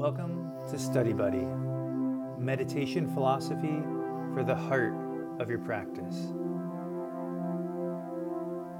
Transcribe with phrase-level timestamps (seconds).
[0.00, 1.46] Welcome to Study Buddy,
[2.38, 3.82] meditation philosophy
[4.32, 4.94] for the heart
[5.38, 6.32] of your practice.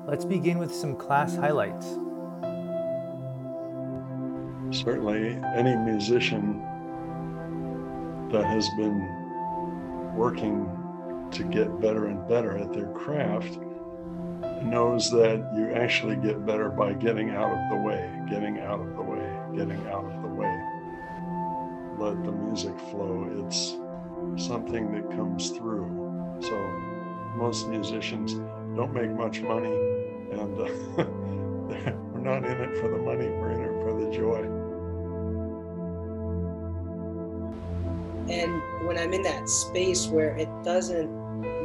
[0.08, 1.84] Let's begin with some class highlights.
[4.74, 6.62] Certainly, any musician
[8.32, 10.70] that has been working
[11.32, 13.58] to get better and better at their craft
[14.62, 18.96] knows that you actually get better by getting out of the way, getting out of
[18.96, 20.49] the way, getting out of the way.
[22.00, 23.28] Let the music flow.
[23.44, 23.76] It's
[24.42, 26.38] something that comes through.
[26.40, 26.56] So,
[27.36, 28.36] most musicians
[28.74, 29.76] don't make much money,
[30.32, 30.64] and uh,
[30.96, 34.38] we're not in it for the money, we're in it for the joy.
[38.32, 41.10] And when I'm in that space where it doesn't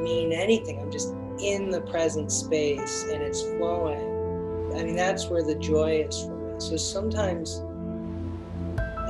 [0.04, 4.76] mean anything, I'm just in the present space and it's flowing.
[4.76, 6.60] I mean, that's where the joy is for me.
[6.60, 7.62] So sometimes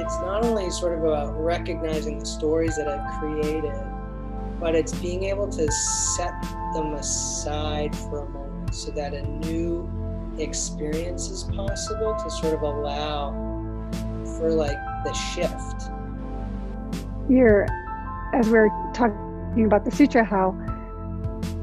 [0.05, 3.73] it's not only sort of about recognizing the stories that I've created,
[4.59, 5.71] but it's being able to
[6.15, 6.39] set
[6.75, 9.89] them aside for a moment so that a new
[10.37, 13.31] experience is possible to sort of allow
[14.37, 15.89] for like the shift.
[17.27, 17.67] Here,
[18.35, 20.51] as we're talking about the sutra, how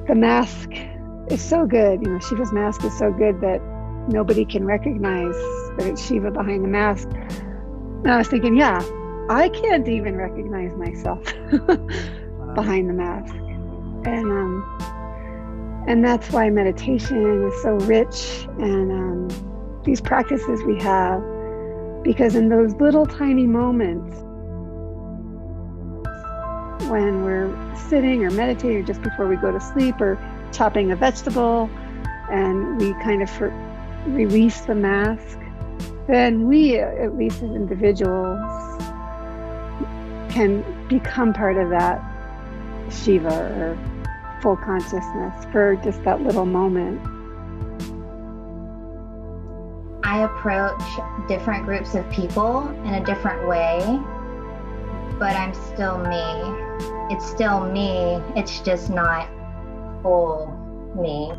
[0.08, 0.69] the mask
[1.28, 2.02] is so good.
[2.02, 3.61] You know, Shiva's mask is so good that
[4.08, 5.36] nobody can recognize
[5.78, 7.08] that it's Shiva behind the mask.
[8.03, 8.83] And I was thinking, yeah,
[9.31, 11.25] I can't even recognize myself
[12.55, 13.34] behind the mask.
[14.05, 21.23] And um, and that's why meditation is so rich and um, these practices we have
[22.05, 24.17] because in those little tiny moments
[26.89, 27.53] when we're
[27.89, 30.19] sitting or meditating just before we go to sleep or
[30.53, 31.70] chopping a vegetable
[32.30, 33.30] and we kind of
[34.06, 35.39] release the mask,
[36.06, 38.39] then we, at least as individuals,
[40.31, 42.00] can become part of that
[42.91, 43.78] Shiva or
[44.42, 47.01] full consciousness for just that little moment.
[50.05, 50.83] I approach
[51.29, 53.79] different groups of people in a different way,
[55.19, 56.63] but I'm still me
[57.13, 59.29] it's still me, it's just not
[60.02, 60.46] whole
[60.96, 61.33] me.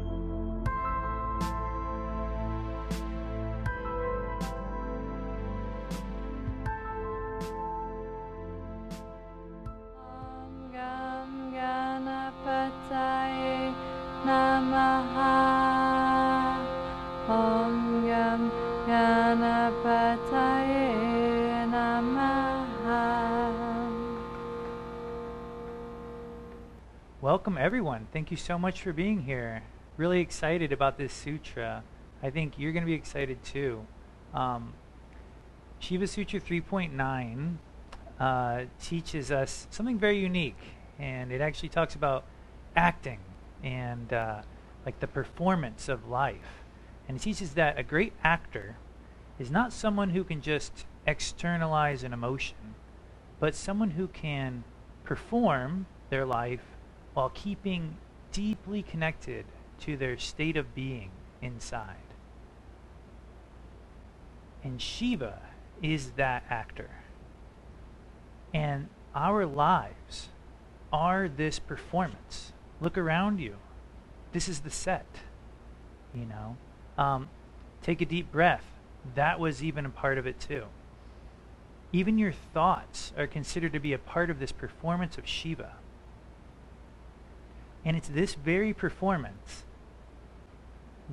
[28.14, 29.64] Thank you so much for being here.
[29.98, 31.84] Really excited about this sutra.
[32.22, 33.88] I think you're going to be excited too.
[34.36, 34.76] Um,
[35.80, 37.56] Shiva Sutra 3.9
[38.20, 40.60] uh, teaches us something very unique,
[41.00, 42.24] and it actually talks about
[42.76, 43.18] acting
[43.64, 44.44] and uh,
[44.86, 46.62] like the performance of life.
[47.08, 48.78] And it teaches that a great actor
[49.40, 52.76] is not someone who can just externalize an emotion,
[53.40, 54.66] but someone who can
[55.04, 56.62] perform their life
[57.16, 57.98] while keeping
[58.34, 59.46] deeply connected
[59.80, 61.12] to their state of being
[61.42, 61.96] inside.
[64.64, 65.42] And Shiva
[65.82, 66.90] is that actor.
[68.54, 70.30] And our lives
[70.92, 72.54] are this performance.
[72.82, 73.56] Look around you.
[74.32, 75.06] This is the set.
[76.14, 76.58] You know?
[76.98, 77.30] Um,
[77.82, 78.66] take a deep breath.
[79.16, 80.66] That was even a part of it too.
[81.92, 85.76] Even your thoughts are considered to be a part of this performance of Shiva.
[87.86, 89.64] And it's this very performance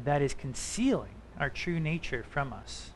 [0.05, 2.91] that is concealing our true nature from us.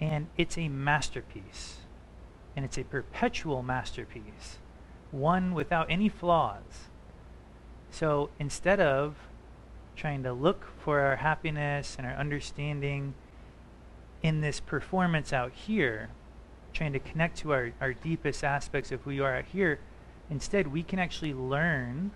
[0.00, 1.78] And it's a masterpiece.
[2.54, 4.58] And it's a perpetual masterpiece,
[5.10, 6.88] one without any flaws.
[7.90, 9.16] So instead of
[9.94, 13.14] trying to look for our happiness and our understanding
[14.22, 16.10] in this performance out here,
[16.72, 19.78] trying to connect to our, our deepest aspects of who you are out here,
[20.30, 22.10] Instead, we can actually learn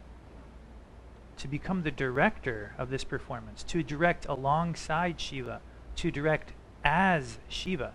[1.37, 5.61] to become the director of this performance, to direct alongside Shiva,
[5.97, 6.53] to direct
[6.85, 7.95] as Shiva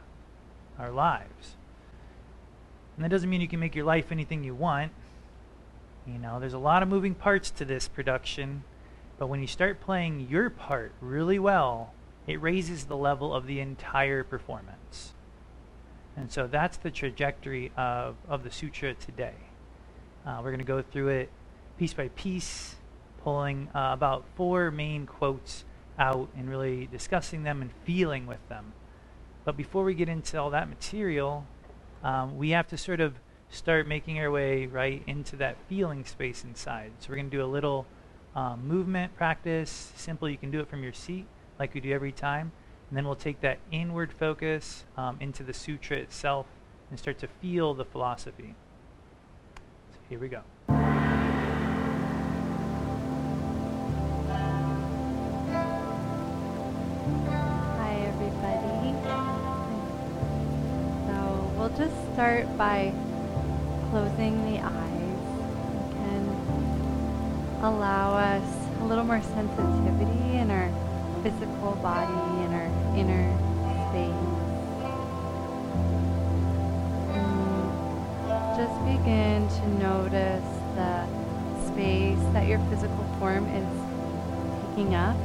[0.79, 1.55] our lives.
[2.95, 4.91] And that doesn't mean you can make your life anything you want.
[6.07, 8.63] You know, there's a lot of moving parts to this production,
[9.17, 11.93] but when you start playing your part really well,
[12.27, 15.13] it raises the level of the entire performance.
[16.15, 19.33] And so that's the trajectory of, of the sutra today.
[20.25, 21.29] Uh, we're going to go through it
[21.77, 22.75] piece by piece,
[23.23, 25.65] pulling uh, about four main quotes
[25.99, 28.73] out and really discussing them and feeling with them.
[29.43, 31.45] But before we get into all that material,
[32.03, 33.15] um, we have to sort of
[33.49, 36.91] start making our way right into that feeling space inside.
[36.99, 37.85] So we're going to do a little
[38.35, 39.91] um, movement practice.
[39.95, 41.27] Simple, you can do it from your seat
[41.59, 42.51] like we do every time.
[42.89, 46.47] And then we'll take that inward focus um, into the sutra itself
[46.89, 48.55] and start to feel the philosophy.
[50.07, 50.41] Here we go.
[57.79, 58.93] Hi, everybody.
[61.07, 61.15] So
[61.57, 62.93] we'll just start by
[63.89, 64.81] closing the eyes.
[66.05, 66.29] and
[67.63, 70.69] allow us a little more sensitivity in our
[71.23, 72.13] physical body,
[72.43, 73.44] and our inner
[78.55, 81.05] just begin to notice the
[81.67, 83.67] space that your physical form is
[84.69, 85.17] taking up.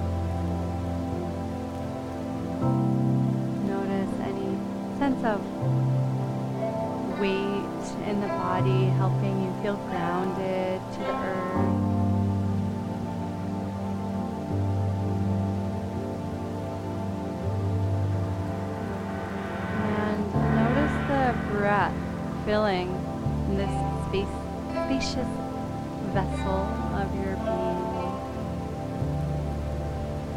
[3.69, 4.59] Notice any
[4.99, 5.41] sense of
[7.21, 11.57] weight in the body helping you feel grounded to the earth.
[19.87, 21.95] And notice the breath
[22.45, 23.00] filling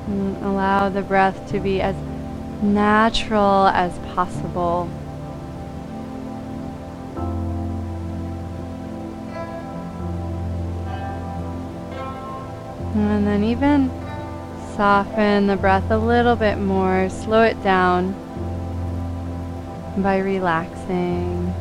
[0.07, 1.95] And allow the breath to be as
[2.61, 4.89] natural as possible.
[12.95, 13.89] And then even
[14.75, 18.13] soften the breath a little bit more, slow it down
[19.97, 21.53] by relaxing.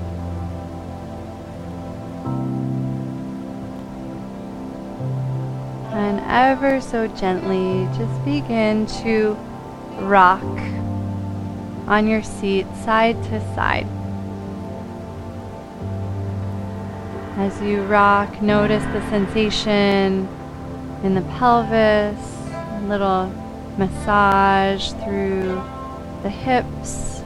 [6.33, 9.37] Ever so gently, just begin to
[10.01, 10.43] rock
[11.87, 13.87] on your seat side to side.
[17.37, 20.27] As you rock, notice the sensation
[21.03, 22.19] in the pelvis,
[22.89, 23.27] little
[23.77, 25.63] massage through
[26.23, 27.21] the hips.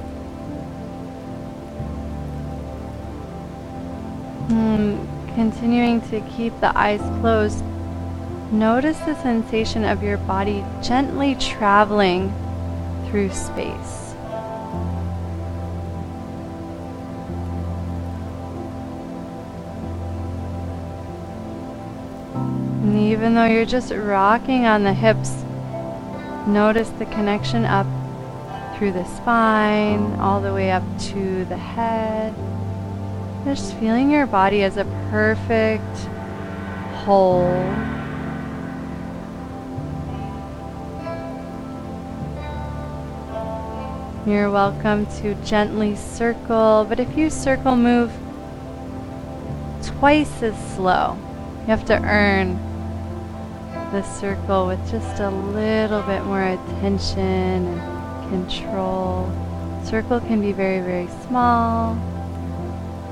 [4.49, 4.97] Hmm,
[5.37, 7.63] continuing to keep the eyes closed,
[8.53, 12.33] notice the sensation of your body gently traveling
[13.09, 14.15] through space.
[22.83, 25.43] And even though you're just rocking on the hips,
[26.47, 27.87] notice the connection up
[28.77, 32.35] through the spine, all the way up to the head.
[33.45, 35.97] Just feeling your body as a perfect
[37.05, 37.96] whole.
[44.27, 48.11] You're welcome to gently circle, but if you circle, move
[49.85, 51.17] twice as slow.
[51.61, 52.57] You have to earn
[53.93, 59.31] the circle with just a little bit more attention and control.
[59.85, 61.97] Circle can be very, very small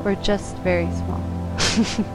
[0.04, 2.04] or just very small.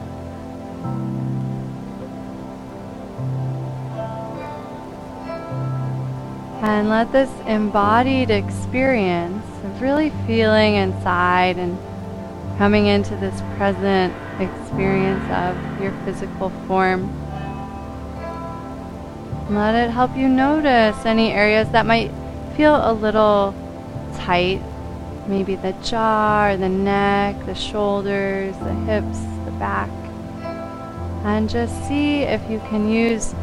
[6.70, 11.76] and let this embodied experience of really feeling inside and
[12.58, 17.10] coming into this present experience of your physical form.
[19.52, 22.12] Let it help you notice any areas that might
[22.56, 23.52] feel a little
[24.14, 24.62] tight.
[25.26, 29.90] Maybe the jaw, or the neck, the shoulders, the hips, the back.
[31.24, 33.34] And just see if you can use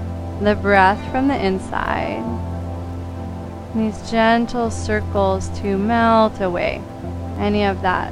[0.42, 2.47] the breath from the inside.
[3.78, 6.82] These gentle circles to melt away
[7.38, 8.12] any of that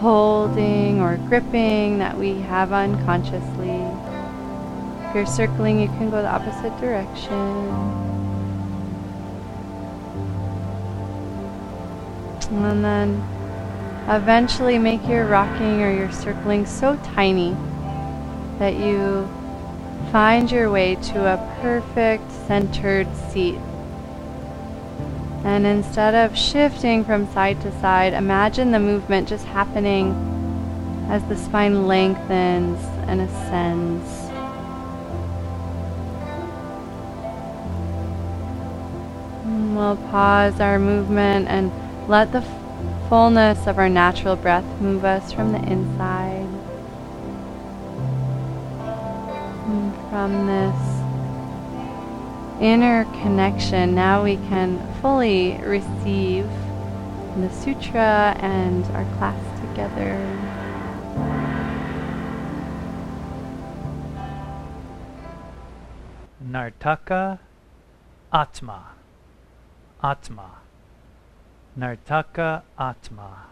[0.00, 3.76] holding or gripping that we have unconsciously.
[5.04, 7.26] If you're circling, you can go the opposite direction.
[12.50, 13.22] And then
[14.08, 17.54] eventually make your rocking or your circling so tiny
[18.58, 19.28] that you
[20.10, 23.58] find your way to a perfect centered seat.
[25.44, 30.14] And instead of shifting from side to side, imagine the movement just happening
[31.08, 32.78] as the spine lengthens
[33.08, 34.08] and ascends.
[39.44, 41.72] And we'll pause our movement and
[42.06, 42.44] let the
[43.08, 46.46] fullness of our natural breath move us from the inside.
[49.66, 50.99] And from this
[52.60, 56.48] inner connection, now we can fully receive
[57.36, 60.18] the sutra and our class together.
[66.40, 67.38] Nartaka
[68.32, 68.88] Atma.
[70.02, 70.50] Atma.
[71.76, 73.46] Nartaka Atma.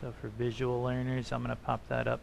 [0.00, 2.20] So for visual learners, I'm going to pop that up.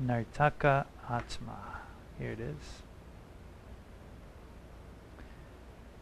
[0.00, 1.80] Nartaka Atma.
[2.18, 2.82] Here it is.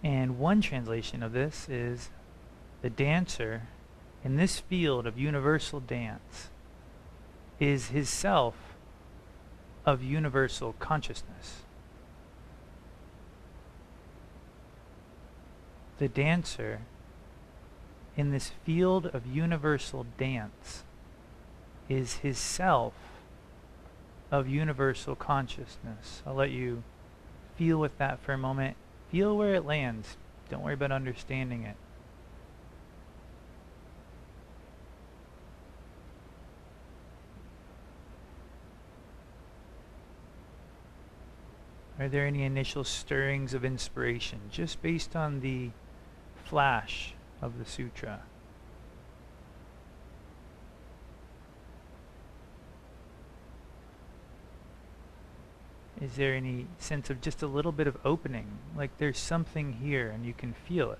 [0.03, 2.11] And one translation of this is
[2.83, 3.69] the dancer
[4.23, 6.49] in this field of universal dance
[7.59, 8.55] is his self
[9.85, 11.63] of universal consciousness.
[15.99, 16.81] The dancer
[18.17, 20.85] in this field of universal dance
[21.89, 22.93] is his self
[24.31, 26.23] of universal consciousness.
[26.27, 26.83] I'll let you
[27.57, 28.77] feel with that for a moment.
[29.11, 30.17] Feel where it lands.
[30.51, 31.77] Don't worry about understanding it.
[41.99, 45.71] Are there any initial stirrings of inspiration just based on the
[46.45, 48.21] flash of the sutra?
[56.01, 58.59] Is there any sense of just a little bit of opening?
[58.77, 60.99] Like there's something here and you can feel it.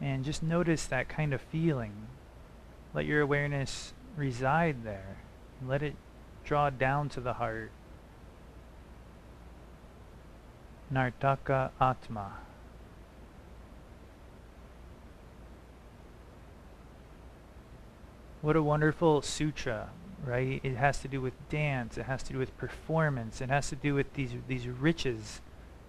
[0.00, 2.08] And just notice that kind of feeling.
[2.92, 5.18] Let your awareness reside there.
[5.64, 5.94] Let it
[6.44, 7.70] draw down to the heart.
[10.90, 12.38] Nartaka Atma.
[18.42, 19.88] What a wonderful sutra,
[20.24, 20.60] right?
[20.62, 23.76] It has to do with dance, it has to do with performance, it has to
[23.76, 25.40] do with these these riches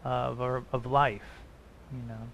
[0.04, 1.44] of our, of life,
[1.92, 2.30] you know.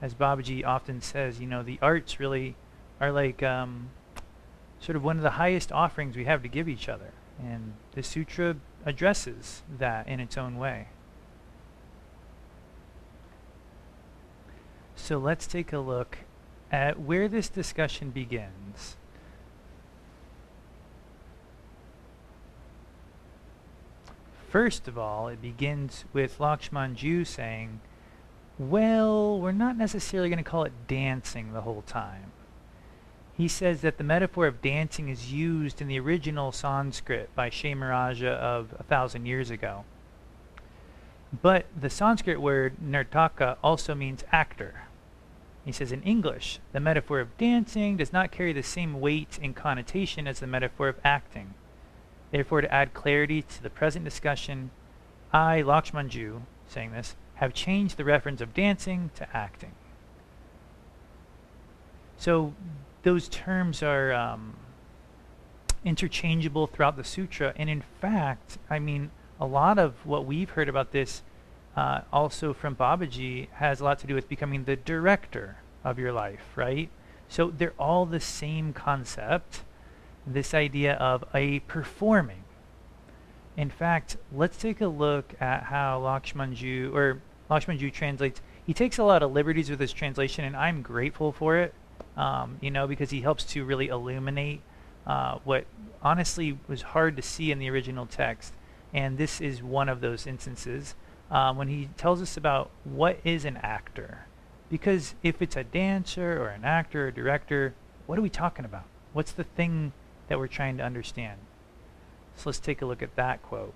[0.00, 2.56] As Babaji often says, you know, the arts really
[3.00, 3.90] are like um,
[4.80, 7.12] sort of one of the highest offerings we have to give each other.
[7.40, 10.88] And the sutra addresses that in its own way.
[14.96, 16.18] So let's take a look
[16.70, 18.96] at where this discussion begins.
[24.52, 27.80] First of all, it begins with Lakshman Lakshmanjoo saying,
[28.58, 32.32] well, we're not necessarily going to call it dancing the whole time.
[33.34, 38.26] He says that the metaphor of dancing is used in the original Sanskrit by Kshemaraja
[38.26, 39.84] of a thousand years ago.
[41.40, 44.82] But the Sanskrit word nartaka also means actor.
[45.64, 49.56] He says in English, the metaphor of dancing does not carry the same weight and
[49.56, 51.54] connotation as the metaphor of acting.
[52.32, 54.70] Therefore, to add clarity to the present discussion,
[55.32, 59.72] I, Lakshmanjoo, saying this, have changed the reference of dancing to acting.
[62.16, 62.54] So
[63.02, 64.54] those terms are um,
[65.84, 69.10] interchangeable throughout the sutra, and in fact, I mean,
[69.40, 71.22] a lot of what we've heard about this
[71.76, 76.12] uh, also from Babaji has a lot to do with becoming the director of your
[76.12, 76.88] life, right?
[77.28, 79.64] So they're all the same concept,
[80.26, 82.44] this idea of a performing.
[83.56, 88.40] In fact, let's take a look at how Lakshmanjoo, or Lakshmanjoo translates.
[88.66, 91.74] He takes a lot of liberties with his translation, and I'm grateful for it,
[92.16, 94.62] um, you know, because he helps to really illuminate
[95.06, 95.66] uh, what
[96.02, 98.54] honestly was hard to see in the original text.
[98.94, 100.94] And this is one of those instances
[101.30, 104.26] um, when he tells us about what is an actor.
[104.70, 107.74] Because if it's a dancer or an actor or director,
[108.06, 108.84] what are we talking about?
[109.12, 109.92] What's the thing
[110.28, 111.38] that we're trying to understand?
[112.36, 113.74] So let's take a look at that quote.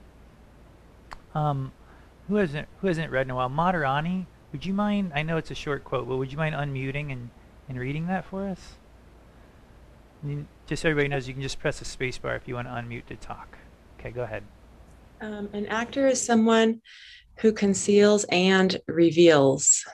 [1.34, 1.72] Um,
[2.28, 3.50] who hasn't who hasn't read in a while?
[3.50, 5.12] Madarani, would you mind?
[5.14, 7.30] I know it's a short quote, but would you mind unmuting and,
[7.68, 8.74] and reading that for us?
[10.66, 13.06] Just so everybody knows, you can just press the spacebar if you want to unmute
[13.06, 13.58] to talk.
[14.00, 14.42] Okay, go ahead.
[15.20, 16.80] Um, an actor is someone
[17.38, 19.84] who conceals and reveals.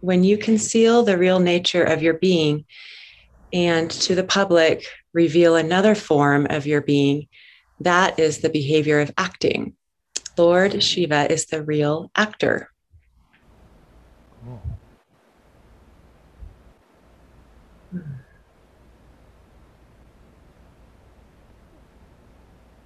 [0.00, 2.64] When you conceal the real nature of your being
[3.52, 7.26] and to the public reveal another form of your being,
[7.80, 9.74] that is the behavior of acting.
[10.36, 12.70] Lord Shiva is the real actor.
[14.44, 14.62] Cool.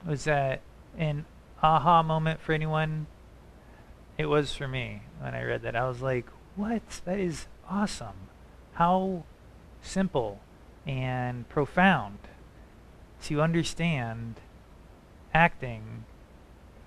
[0.06, 0.60] Was that
[0.98, 1.24] an
[1.62, 3.06] aha moment for anyone?
[4.18, 5.74] It was for me when I read that.
[5.74, 6.26] I was like,
[6.56, 6.82] what?
[7.04, 8.28] That is awesome.
[8.74, 9.24] How
[9.80, 10.40] simple
[10.86, 12.18] and profound
[13.24, 14.40] to understand
[15.32, 16.04] acting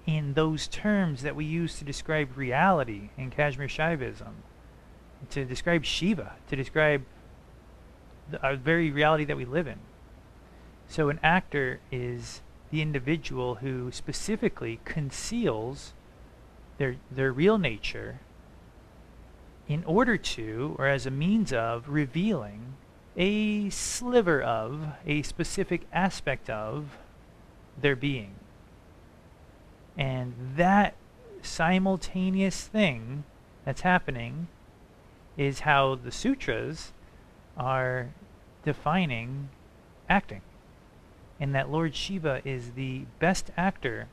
[0.06, 4.34] in those terms that we use to describe reality in Kashmir Shaivism,
[5.30, 7.04] to describe Shiva, to describe
[8.30, 9.80] the, our very reality that we live in.
[10.88, 15.94] So an actor is the individual who specifically conceals
[16.78, 18.20] their their real nature
[19.68, 22.76] in order to or as a means of revealing
[23.18, 26.98] a sliver of a specific aspect of
[27.80, 28.36] their being.
[29.98, 30.96] And that
[31.42, 33.24] simultaneous thing
[33.66, 34.48] that's happening
[35.36, 36.94] is how the sutras
[37.58, 38.10] are
[38.64, 39.50] defining
[40.08, 40.42] acting.
[41.40, 44.08] And that Lord Shiva is the best actor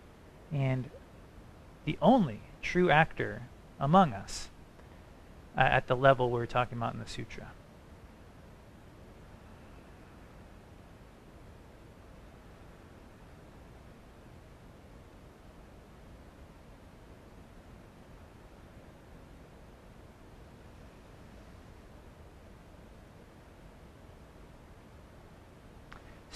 [0.52, 0.90] and
[1.84, 3.42] the only true actor
[3.78, 4.48] among us
[5.56, 7.52] uh, at the level we're talking about in the sutra.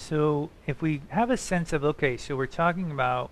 [0.09, 3.29] So if we have a sense of, okay, so we're talking about,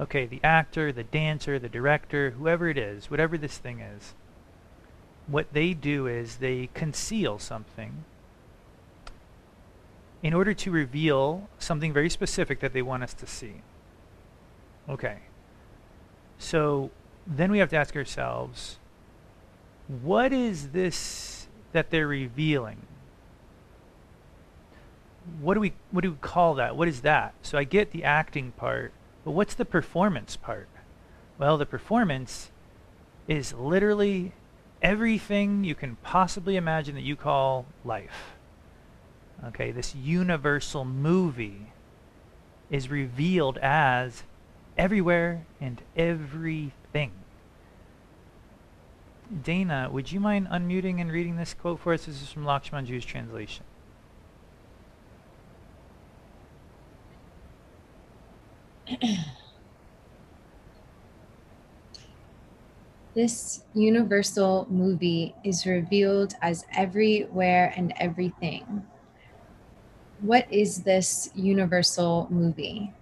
[0.00, 4.14] okay, the actor, the dancer, the director, whoever it is, whatever this thing is,
[5.26, 8.04] what they do is they conceal something
[10.22, 13.60] in order to reveal something very specific that they want us to see.
[14.88, 15.18] Okay.
[16.38, 16.90] So
[17.26, 18.78] then we have to ask ourselves,
[19.86, 22.86] what is this that they're revealing?
[25.40, 26.76] What do we what do we call that?
[26.76, 27.34] What is that?
[27.42, 28.92] So I get the acting part,
[29.24, 30.68] but what's the performance part?
[31.38, 32.50] Well, the performance
[33.28, 34.32] is literally
[34.80, 38.36] everything you can possibly imagine that you call life.
[39.44, 41.72] Okay, this universal movie
[42.70, 44.24] is revealed as
[44.78, 47.12] everywhere and everything.
[49.42, 52.06] Dana, would you mind unmuting and reading this quote for us?
[52.06, 53.64] This is from Lakshman Lakshmanjoo's translation.
[63.14, 68.84] this universal movie is revealed as everywhere and everything.
[70.20, 72.92] What is this universal movie?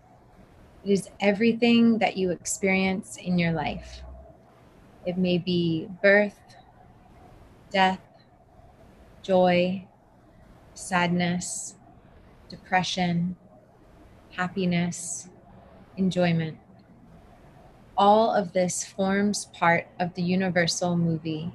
[0.85, 4.03] It is everything that you experience in your life.
[5.07, 6.39] It may be birth,
[7.71, 8.01] death,
[9.23, 9.87] joy,
[10.75, 11.77] sadness,
[12.49, 13.37] depression,
[14.37, 15.29] happiness,
[15.97, 16.59] enjoyment.
[17.97, 21.53] All of this forms part of the universal movie,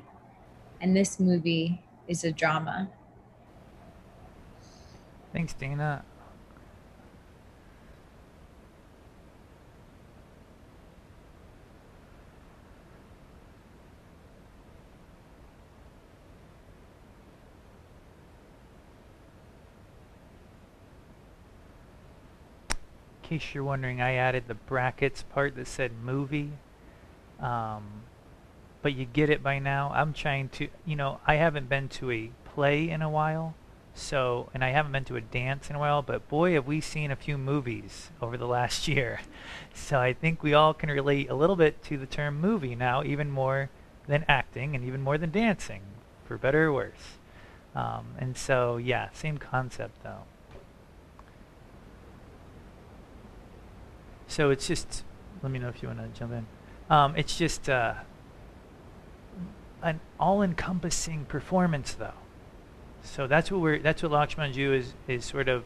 [0.80, 2.90] and this movie is a drama.
[5.34, 6.04] Thanks, Dana.
[23.30, 26.54] Case you're wondering, I added the brackets part that said movie.
[27.40, 28.04] Um,
[28.82, 29.92] but you get it by now.
[29.94, 33.54] I'm trying to, you know, I haven't been to a play in a while.
[33.94, 36.80] So, and I haven't been to a dance in a while, but boy, have we
[36.80, 39.20] seen a few movies over the last year.
[39.74, 43.04] So I think we all can relate a little bit to the term movie now,
[43.04, 43.70] even more
[44.08, 45.82] than acting and even more than dancing,
[46.26, 47.18] for better or worse.
[47.76, 50.24] Um, and so, yeah, same concept though.
[54.30, 55.04] So it's just,
[55.42, 56.46] let me know if you want to jump in.
[56.88, 57.96] Um, it's just uh,
[59.82, 62.14] an all-encompassing performance, though.
[63.02, 65.64] So that's what we're, that's what Lakshmanjoo is is sort of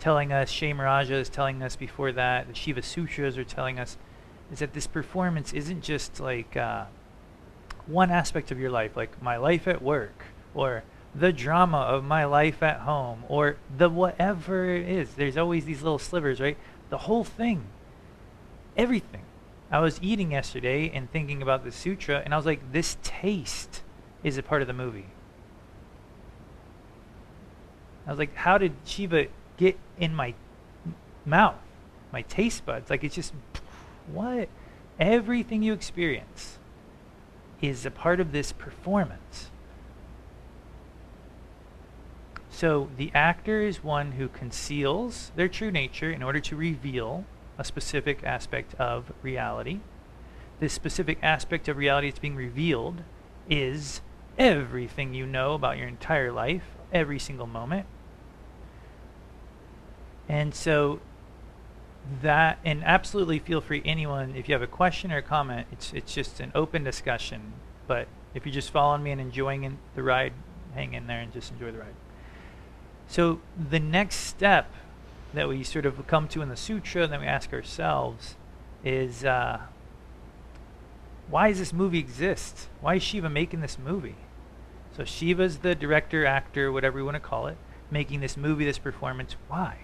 [0.00, 0.50] telling us.
[0.50, 2.48] Kshemaraja is telling us before that.
[2.48, 3.98] The Shiva Sutras are telling us
[4.50, 6.86] is that this performance isn't just like uh,
[7.86, 10.82] one aspect of your life, like my life at work, or
[11.14, 15.12] the drama of my life at home, or the whatever it is.
[15.12, 16.56] There's always these little slivers, right?
[16.88, 17.64] The whole thing
[18.78, 19.22] everything.
[19.70, 23.82] I was eating yesterday and thinking about the sutra, and I was like, this taste
[24.24, 25.08] is a part of the movie.
[28.06, 29.26] I was like, how did Shiva
[29.58, 30.32] get in my
[31.26, 31.56] mouth,
[32.10, 32.88] my taste buds?
[32.88, 33.34] Like, it's just,
[34.10, 34.48] what?
[34.98, 36.58] Everything you experience
[37.60, 39.50] is a part of this performance.
[42.50, 47.24] So the actor is one who conceals their true nature in order to reveal
[47.58, 49.80] a specific aspect of reality.
[50.60, 53.02] This specific aspect of reality that's being revealed
[53.50, 54.00] is
[54.38, 57.86] everything you know about your entire life, every single moment.
[60.28, 61.00] And so
[62.22, 65.92] that and absolutely feel free anyone if you have a question or a comment it's
[65.92, 67.52] it's just an open discussion
[67.86, 70.32] but if you're just following me and enjoying in the ride
[70.74, 71.94] hang in there and just enjoy the ride
[73.06, 73.40] so
[73.70, 74.72] the next step
[75.34, 78.36] that we sort of come to in the sutra and then we ask ourselves
[78.84, 79.60] is uh,
[81.28, 84.16] why does this movie exist why is shiva making this movie
[84.96, 87.56] so shiva's the director actor whatever you want to call it
[87.90, 89.78] making this movie this performance why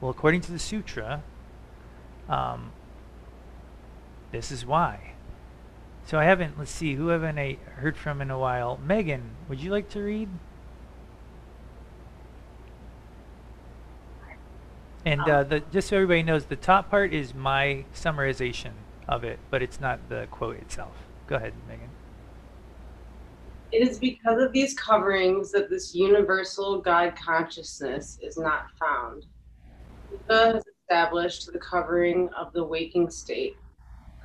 [0.00, 1.22] well according to the sutra
[2.28, 2.72] um,
[4.32, 5.12] this is why.
[6.06, 8.80] So I haven't, let's see, who haven't I heard from in a while?
[8.84, 10.28] Megan, would you like to read?
[15.04, 18.72] And uh, the, just so everybody knows, the top part is my summarization
[19.08, 20.94] of it, but it's not the quote itself.
[21.26, 21.88] Go ahead, Megan.
[23.72, 29.24] It is because of these coverings that this universal God consciousness is not found.
[30.10, 33.56] Buddha has established the covering of the waking state,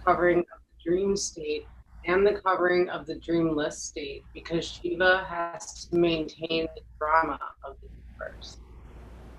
[0.05, 1.63] covering of the dream state,
[2.05, 7.75] and the covering of the dreamless state because Shiva has to maintain the drama of
[7.81, 7.87] the
[8.19, 8.57] universe.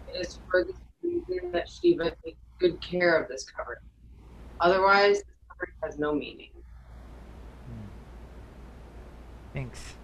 [0.06, 0.76] It is for this
[1.08, 3.78] reason that Shiva takes good care of this covering.
[4.60, 6.50] Otherwise, this covering has no meaning.
[7.66, 7.88] Hmm.
[9.52, 9.94] Thanks.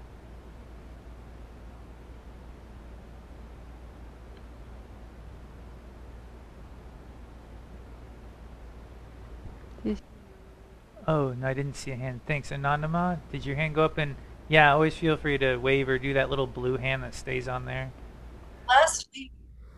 [11.06, 12.20] Oh, no, I didn't see a hand.
[12.26, 12.50] Thanks.
[12.50, 13.98] Anonymous, did your hand go up?
[13.98, 14.16] And
[14.48, 17.66] yeah, always feel free to wave or do that little blue hand that stays on
[17.66, 17.92] there.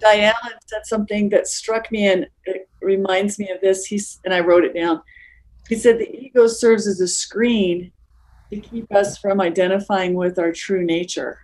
[0.06, 0.34] Diane
[0.66, 3.86] said something that struck me and it reminds me of this.
[3.86, 5.02] He's and I wrote it down.
[5.68, 7.90] He said the ego serves as a screen
[8.50, 11.40] to keep us from identifying with our true nature.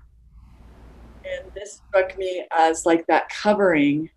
[1.24, 4.10] And this struck me as like that covering.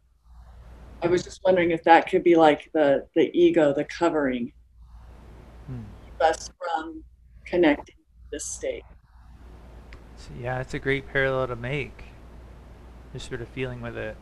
[1.01, 4.53] I was just wondering if that could be like the the ego, the covering
[5.65, 5.81] hmm.
[6.05, 7.03] Keep us from
[7.45, 8.84] connecting to this state.
[10.17, 12.03] So, yeah, it's a great parallel to make.
[13.12, 14.15] Just sort of feeling with it.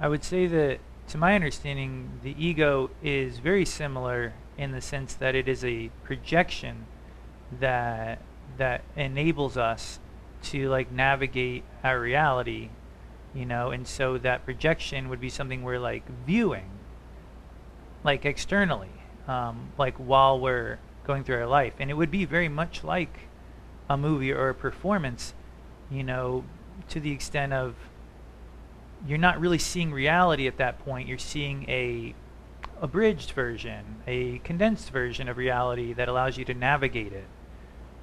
[0.00, 5.14] I would say that, to my understanding, the ego is very similar in the sense
[5.14, 6.86] that it is a projection
[7.60, 8.20] that
[8.58, 10.00] that enables us
[10.42, 12.70] to like navigate our reality,
[13.34, 16.68] you know, and so that projection would be something we're like viewing,
[18.04, 18.90] like externally,
[19.26, 23.28] um, like while we're going through our life, and it would be very much like
[23.88, 25.34] a movie or a performance,
[25.90, 26.44] you know,
[26.88, 27.74] to the extent of
[29.06, 31.08] you're not really seeing reality at that point.
[31.08, 32.14] You're seeing a
[32.80, 37.26] abridged version, a condensed version of reality that allows you to navigate it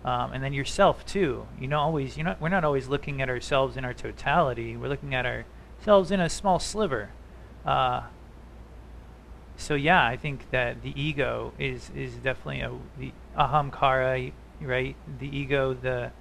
[0.05, 1.47] um, and then yourself too.
[1.59, 4.77] You know, always you know we're not always looking at ourselves in our totality.
[4.77, 7.09] We're looking at ourselves in a small sliver.
[7.65, 8.03] Uh,
[9.57, 14.31] so yeah, I think that the ego is is definitely a the ahamkara,
[14.61, 14.95] right?
[15.19, 16.11] The ego, the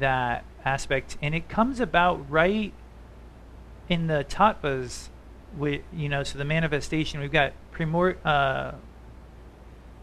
[0.00, 2.72] that aspect, and it comes about right
[3.92, 5.08] in the tattvas.
[5.56, 8.72] With you know, so the manifestation we've got primor uh,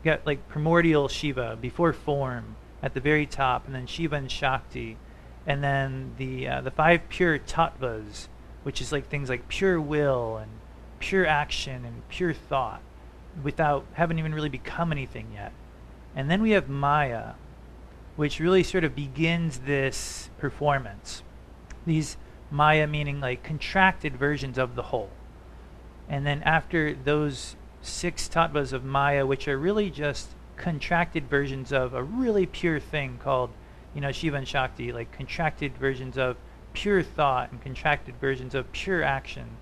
[0.03, 4.97] got like primordial Shiva before form at the very top, and then Shiva and Shakti,
[5.47, 8.27] and then the uh, the five pure tattvas,
[8.61, 10.51] which is like things like pure will and
[10.99, 12.81] pure action and pure thought,
[13.41, 15.51] without haven't even really become anything yet.
[16.15, 17.33] And then we have Maya,
[18.17, 21.23] which really sort of begins this performance.
[21.87, 22.17] These
[22.51, 25.11] Maya meaning like contracted versions of the whole.
[26.07, 31.93] And then after those six tattvas of Maya, which are really just contracted versions of
[31.93, 33.51] a really pure thing called,
[33.93, 36.37] you know, Shiva and Shakti, like contracted versions of
[36.73, 39.57] pure thought and contracted versions of pure action.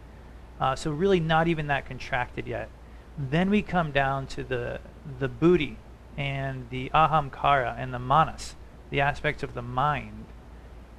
[0.60, 2.69] Uh, so really not even that contracted yet.
[3.17, 4.80] Then we come down to the
[5.19, 5.78] the buddhi
[6.17, 8.56] and the ahamkara and the manas,
[8.89, 10.26] the aspects of the mind.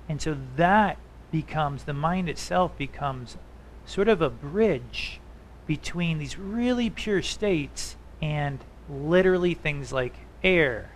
[0.08, 0.96] And so that
[1.30, 3.36] becomes, the mind itself becomes
[3.84, 5.20] sort of a bridge
[5.66, 10.90] between these really pure states and literally things like air,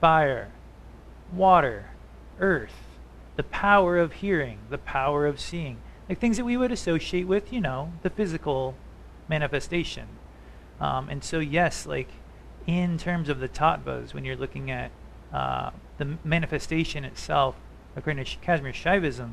[0.00, 0.50] fire,
[1.32, 1.90] water,
[2.40, 2.74] earth,
[3.36, 5.78] the power of hearing, the power of seeing,
[6.08, 8.74] like things that we would associate with, you know, the physical
[9.28, 10.06] manifestation.
[10.80, 12.08] Um, and so, yes, like
[12.66, 14.90] in terms of the tattvas, when you're looking at
[15.32, 17.56] uh, the manifestation itself,
[17.96, 19.32] according to Kashmir Shaivism,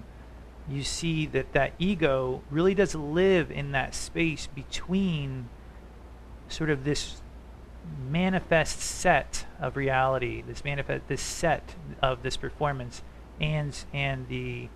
[0.70, 5.48] you see that that ego really does live in that space between
[6.48, 7.22] sort of this
[8.10, 13.04] manifest set of reality, this manifest this set of this performance,
[13.40, 14.70] and and the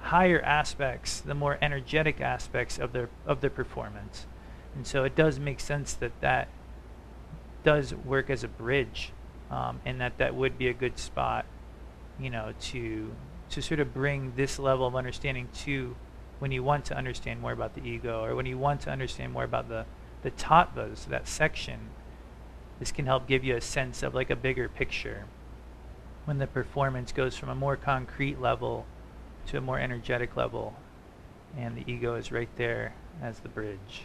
[0.00, 4.26] higher aspects, the more energetic aspects of their of their performance,
[4.74, 6.48] and so it does make sense that that
[7.62, 9.12] does work as a bridge,
[9.50, 11.44] um, and that that would be a good spot,
[12.18, 13.12] you know, to
[13.50, 15.96] to sort of bring this level of understanding to
[16.38, 19.32] when you want to understand more about the ego, or when you want to understand
[19.32, 19.84] more about the
[20.22, 21.90] the tattvas, that section
[22.78, 25.24] this can help give you a sense of like a bigger picture
[26.24, 28.86] when the performance goes from a more concrete level
[29.46, 30.76] to a more energetic level
[31.56, 34.02] and the ego is right there as the bridge.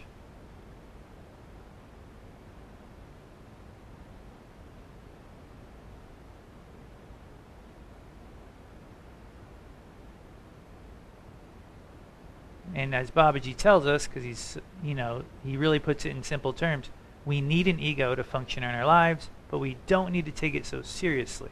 [12.76, 16.54] And as Babaji tells us, because he's, you know, he really puts it in simple
[16.54, 16.90] terms,
[17.26, 20.56] we need an ego to function in our lives, but we don't need to take
[20.56, 21.52] it so seriously.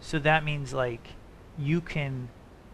[0.00, 1.08] So that means like
[1.58, 2.28] you can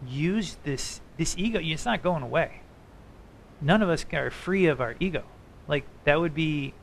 [0.07, 1.59] use this this ego.
[1.61, 2.61] It's not going away.
[3.61, 5.23] None of us are free of our ego.
[5.67, 6.73] Like that would be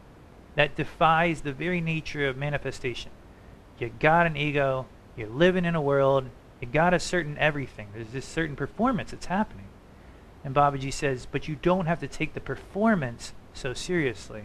[0.56, 3.10] that defies the very nature of manifestation.
[3.78, 4.86] You got an ego.
[5.16, 6.28] You're living in a world.
[6.62, 7.88] You got a certain everything.
[7.92, 9.66] There's this certain performance that's happening.
[10.44, 14.44] And Babaji says, but you don't have to take the performance so seriously.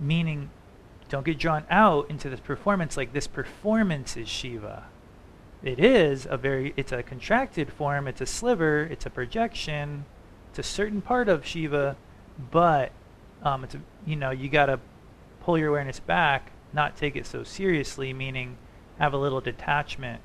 [0.00, 0.50] Meaning,
[1.08, 4.86] don't get drawn out into this performance like this performance is Shiva.
[5.62, 10.04] It is a very, it's a contracted form, it's a sliver, it's a projection,
[10.50, 11.96] it's a certain part of Shiva,
[12.50, 12.90] but
[13.44, 14.80] um, it's a, you know, you got to
[15.42, 18.56] pull your awareness back, not take it so seriously, meaning
[19.02, 20.20] have a little detachment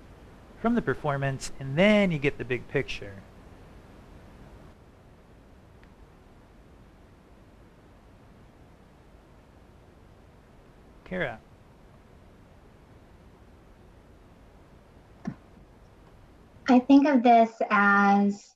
[0.61, 3.23] from the performance, and then you get the big picture.
[11.05, 11.39] Kara.
[16.69, 18.53] I think of this as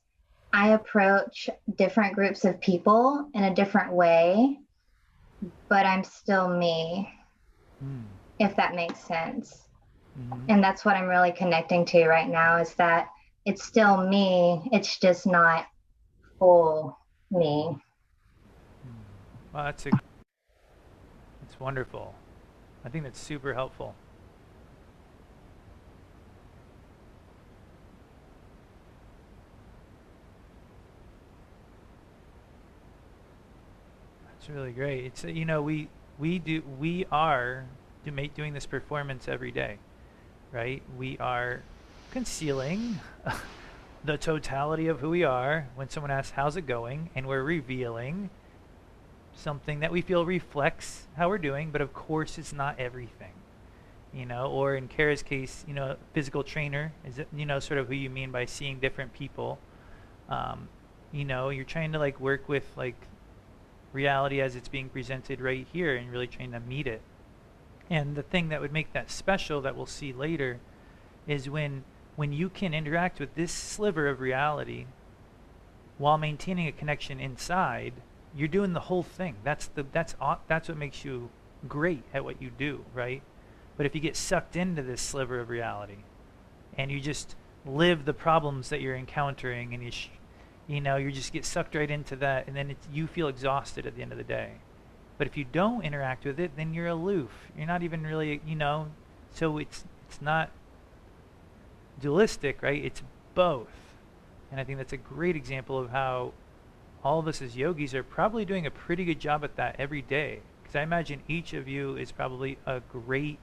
[0.52, 4.60] I approach different groups of people in a different way,
[5.68, 7.12] but I'm still me,
[7.84, 8.04] mm.
[8.38, 9.62] if that makes sense.
[10.18, 10.50] Mm-hmm.
[10.50, 13.08] And that's what I'm really connecting to right now is that
[13.44, 15.66] it's still me, it's just not
[16.38, 16.96] full
[17.30, 17.76] me.
[19.52, 19.90] Well, that's a,
[21.40, 22.14] that's wonderful.
[22.84, 23.94] I think that's super helpful.
[34.42, 35.04] That's really great.
[35.04, 37.66] It's you know we we do we are
[38.34, 39.78] doing this performance every day,
[40.52, 40.82] right?
[40.96, 41.62] We are
[42.10, 43.00] concealing
[44.04, 48.30] the totality of who we are when someone asks how's it going, and we're revealing
[49.34, 53.32] something that we feel reflects how we're doing, but of course it's not everything.
[54.12, 57.88] You know, or in Kara's case, you know, physical trainer is you know sort of
[57.88, 59.58] who you mean by seeing different people.
[60.28, 60.68] Um,
[61.12, 62.96] you know, you're trying to like work with like
[63.92, 67.00] reality as it's being presented right here and really trying to meet it.
[67.90, 70.60] And the thing that would make that special that we'll see later
[71.26, 74.86] is when when you can interact with this sliver of reality
[75.96, 77.94] while maintaining a connection inside
[78.34, 79.36] you're doing the whole thing.
[79.44, 80.14] That's the that's
[80.48, 81.30] that's what makes you
[81.68, 83.22] great at what you do, right?
[83.76, 85.98] But if you get sucked into this sliver of reality,
[86.76, 89.90] and you just live the problems that you're encountering, and you
[90.66, 93.96] you know you just get sucked right into that, and then you feel exhausted at
[93.96, 94.52] the end of the day.
[95.18, 97.30] But if you don't interact with it, then you're aloof.
[97.56, 98.88] You're not even really, you know.
[99.30, 100.50] So it's it's not
[102.00, 102.84] dualistic, right?
[102.84, 103.02] It's
[103.34, 103.68] both.
[104.50, 106.32] And I think that's a great example of how
[107.04, 110.02] all of us as yogis are probably doing a pretty good job at that every
[110.02, 110.40] day.
[110.62, 113.38] Because I imagine each of you is probably a great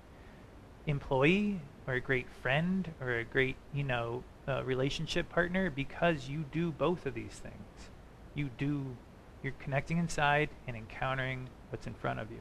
[0.86, 6.46] employee or a great friend or a great, you know, uh, relationship partner because you
[6.52, 7.90] do both of these things.
[8.36, 8.96] You do,
[9.44, 12.40] you're connecting inside and encountering what's in front of you.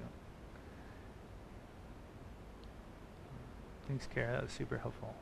[3.87, 4.33] Thanks, Kara.
[4.33, 5.15] That was super helpful.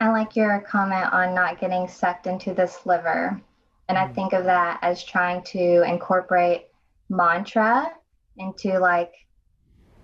[0.00, 3.40] I like your comment on not getting sucked into the sliver.
[3.88, 4.14] And I mm.
[4.14, 6.68] think of that as trying to incorporate
[7.08, 7.92] mantra
[8.36, 9.12] into like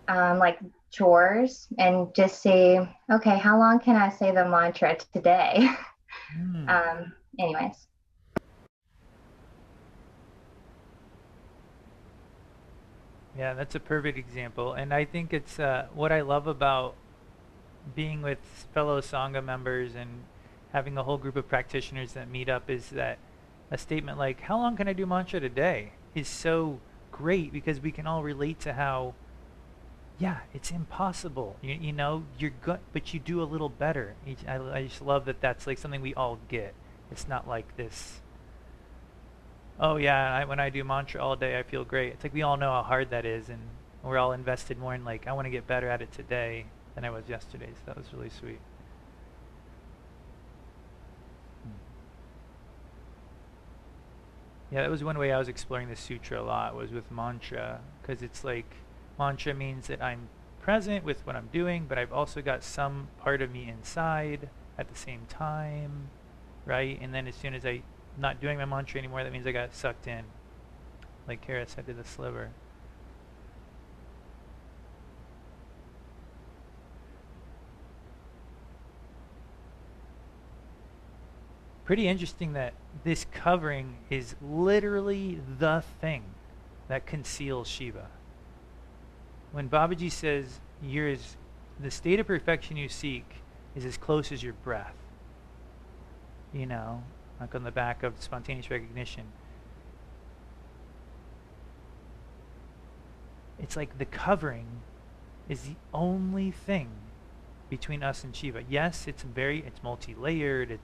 [0.09, 0.59] um, like
[0.94, 2.78] chores and just see,
[3.11, 5.68] okay, how long can I say the mantra today?
[6.38, 6.68] Mm.
[6.68, 7.87] um, anyways.
[13.37, 14.74] Yeah, that's a perfect example.
[14.74, 16.94] And I think it's uh, what I love about
[17.94, 18.38] being with
[18.72, 20.22] fellow Sangha members and
[20.72, 23.18] having a whole group of practitioners that meet up is that
[23.70, 25.92] a statement like, How long can I do mantra today?
[26.14, 26.78] is so
[27.11, 29.14] great because we can all relate to how,
[30.18, 31.57] yeah, it's impossible.
[31.61, 34.14] You, you know, you're good, but you do a little better.
[34.46, 36.74] I, I just love that that's like something we all get.
[37.11, 38.20] It's not like this,
[39.81, 42.12] oh, yeah, I, when I do mantra all day, I feel great.
[42.12, 43.61] It's like we all know how hard that is, and
[44.03, 47.05] we're all invested more in like, I want to get better at it today than
[47.05, 47.70] I was yesterday.
[47.74, 48.61] So that was really sweet.
[51.62, 51.70] Hmm.
[54.70, 57.81] Yeah, that was one way I was exploring the sutra a lot was with mantra
[58.00, 58.77] because it's like
[59.18, 60.29] mantra means that I'm
[60.61, 64.48] present with what I'm doing, but I've also got some part of me inside
[64.79, 66.09] at the same time,
[66.64, 66.98] right?
[67.00, 67.83] And then as soon as I'm
[68.18, 70.24] not doing my mantra anymore, that means I got sucked in,
[71.29, 72.50] like Kara said to the sliver.
[81.85, 82.72] pretty interesting that
[83.05, 86.22] this covering is literally the thing
[86.88, 88.09] that conceals Shiva.
[89.54, 91.36] When Babaji says you're as,
[91.78, 93.24] the state of perfection you seek
[93.76, 94.96] is as close as your breath,
[96.52, 97.04] you know,
[97.40, 99.22] like on the back of spontaneous recognition.
[103.60, 104.66] It's like the covering
[105.48, 106.88] is the only thing
[107.70, 108.64] between us and Shiva.
[108.68, 110.72] Yes, it's very, it's multi-layered.
[110.72, 110.80] It,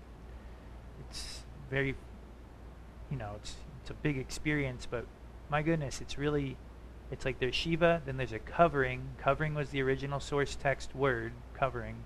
[1.00, 1.96] it's very,
[3.10, 4.86] you know, it's it's a big experience.
[4.88, 5.06] But
[5.50, 6.56] my goodness, it's really,
[7.10, 9.02] it's like there's Shiva, then there's a covering.
[9.18, 11.96] Covering was the original source text word, covering.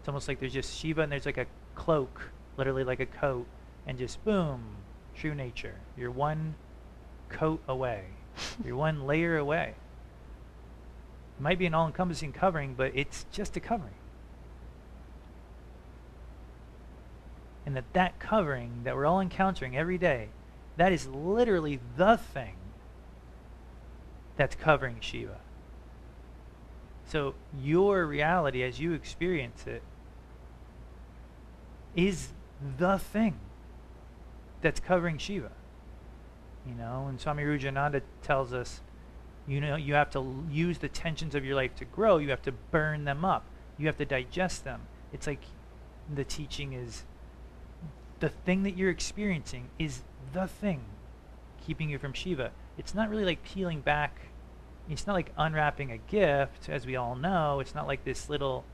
[0.00, 3.46] It's almost like there's just Shiva, and there's like a cloak, literally like a coat,
[3.86, 4.76] and just boom,
[5.14, 5.74] true nature.
[5.96, 6.54] You're one
[7.28, 8.04] coat away.
[8.64, 9.74] You're one layer away.
[11.38, 13.94] It might be an all-encompassing covering, but it's just a covering.
[17.68, 20.30] and that that covering that we're all encountering every day,
[20.78, 22.54] that is literally the thing
[24.38, 25.40] that's covering Shiva.
[27.04, 29.82] So your reality as you experience it
[31.96, 32.28] is
[32.78, 33.38] the thing
[34.62, 35.50] that's covering Shiva.
[36.66, 38.80] You know, and Swami Rudrananda tells us,
[39.46, 42.18] you know, you have to use the tensions of your life to grow.
[42.18, 43.44] You have to burn them up.
[43.76, 44.82] You have to digest them.
[45.12, 45.42] It's like
[46.14, 47.04] the teaching is
[48.20, 50.84] the thing that you're experiencing is the thing
[51.66, 52.52] keeping you from Shiva.
[52.76, 54.27] It's not really like peeling back.
[54.90, 57.60] It's not like unwrapping a gift, as we all know.
[57.60, 58.64] It's not like this little,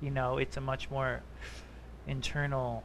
[0.00, 1.22] you know, it's a much more
[2.06, 2.82] internal,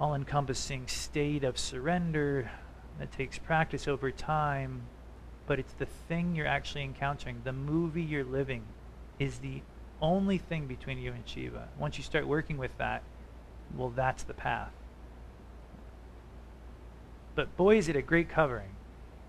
[0.00, 2.50] all encompassing state of surrender
[2.98, 4.82] that takes practice over time.
[5.46, 7.42] But it's the thing you're actually encountering.
[7.44, 8.62] The movie you're living
[9.18, 9.62] is the
[10.02, 11.68] only thing between you and Shiva.
[11.78, 13.02] Once you start working with that,
[13.76, 14.72] well, that's the path.
[17.34, 18.70] But boy, is it a great covering.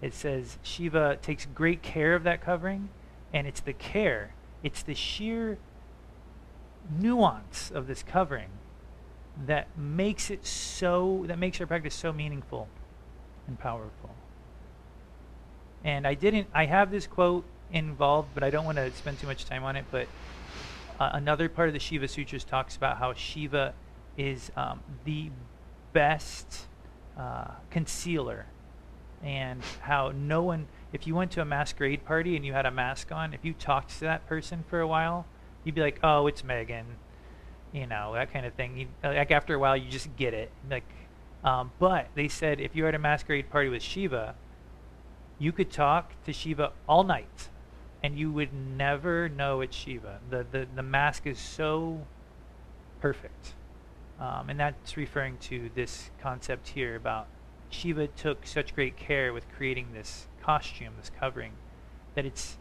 [0.05, 2.89] It says Shiva takes great care of that covering,
[3.33, 5.57] and it's the care, it's the sheer
[6.99, 8.49] nuance of this covering
[9.47, 12.67] that makes it so, that makes our practice so meaningful
[13.47, 14.11] and powerful.
[15.83, 19.25] And I didn't, I have this quote involved, but I don't want to spend too
[19.25, 19.85] much time on it.
[19.89, 20.07] But
[20.99, 23.73] uh, another part of the Shiva Sutras talks about how Shiva
[24.17, 25.31] is um, the
[25.93, 26.67] best
[27.17, 28.45] uh, concealer
[29.25, 32.71] and how no one if you went to a masquerade party and you had a
[32.71, 35.25] mask on if you talked to that person for a while
[35.65, 36.85] you'd be like oh it's megan
[37.75, 38.77] you know that kind of thing.
[38.77, 40.49] You, like after a while you just get it.
[40.71, 40.87] Like
[41.43, 44.35] um, but they said if you're at a masquerade party with shiva
[45.37, 47.49] you could talk to shiva all night
[48.01, 50.19] and you would never know it's shiva.
[50.29, 52.05] The, the, the mask is so
[53.01, 53.53] perfect.
[54.17, 57.27] Um, and that's referring to this concept here about
[57.69, 61.51] Shiva took such great care with creating this costume, this covering,
[62.15, 62.57] that it's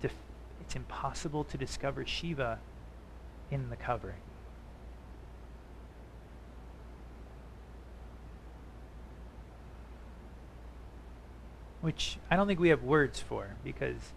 [0.00, 0.12] def-
[0.60, 2.58] it's impossible to discover Shiva
[3.50, 4.16] in the covering.
[11.80, 14.12] Which I don't think we have words for because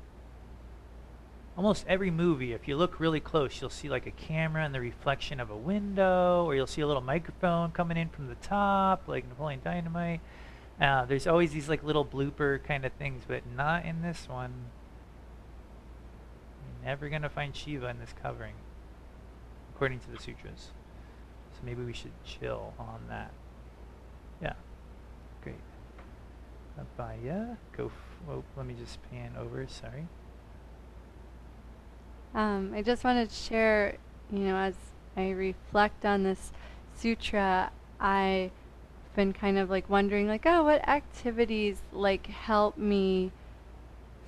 [1.57, 4.79] almost every movie, if you look really close, you'll see like a camera and the
[4.79, 9.03] reflection of a window, or you'll see a little microphone coming in from the top,
[9.07, 10.19] like Napoleon Dynamite.
[10.79, 14.53] Uh, there's always these like little blooper kind of things, but not in this one.
[16.65, 18.55] You're never gonna find Shiva in this covering,
[19.73, 20.71] according to the sutras.
[21.53, 23.31] So maybe we should chill on that.
[24.41, 24.53] Yeah,
[25.41, 25.55] great.
[26.77, 27.89] Abaya, go.
[28.29, 29.65] Oh, let me just pan over.
[29.69, 30.07] Sorry.
[32.35, 33.95] Um, I just wanted to share,
[34.29, 34.75] you know, as
[35.15, 36.51] I reflect on this
[36.93, 38.51] sutra, I've
[39.15, 43.31] been kind of like wondering, like, oh, what activities like help me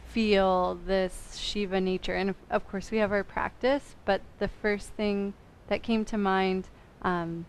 [0.08, 2.14] feel this Shiva nature?
[2.14, 5.34] And of, of course, we have our practice, but the first thing
[5.68, 6.70] that came to mind
[7.01, 7.45] um,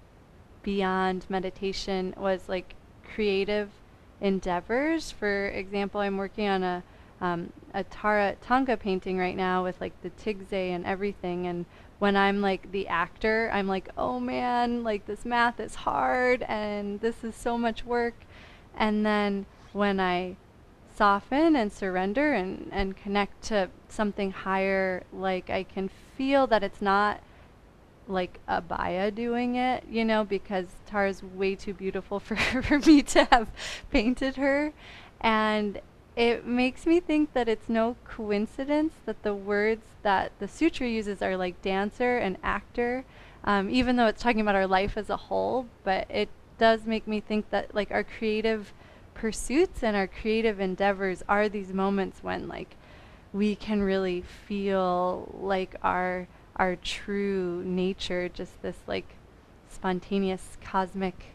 [0.65, 2.75] beyond meditation was like
[3.15, 3.71] creative
[4.21, 5.13] endeavors.
[5.13, 6.83] For example, I'm working on a
[7.21, 11.47] um, a Tara thangka painting right now with like the tigze and everything.
[11.47, 11.67] And
[11.99, 17.01] when I'm like the actor, I'm like, oh man, like this math is hard and
[17.01, 18.15] this is so much work.
[18.77, 20.37] And then when I
[20.95, 26.83] soften and surrender and, and connect to something higher, like I can feel that it's
[26.83, 27.21] not
[28.07, 33.25] like Abaya doing it, you know, because Tara's way too beautiful for, for me to
[33.25, 33.51] have
[33.91, 34.73] painted her.
[35.21, 35.81] And
[36.19, 41.23] it makes me think that it's no coincidence that the words that the sutra uses
[41.23, 43.05] are like dancer and actor,
[43.45, 45.67] um, even though it's talking about our life as a whole.
[45.85, 48.73] But it does make me think that like our creative
[49.15, 52.75] pursuits and our creative endeavors are these moments when like
[53.33, 59.15] we can really feel like our our true nature, just this like
[59.71, 61.27] spontaneous cosmic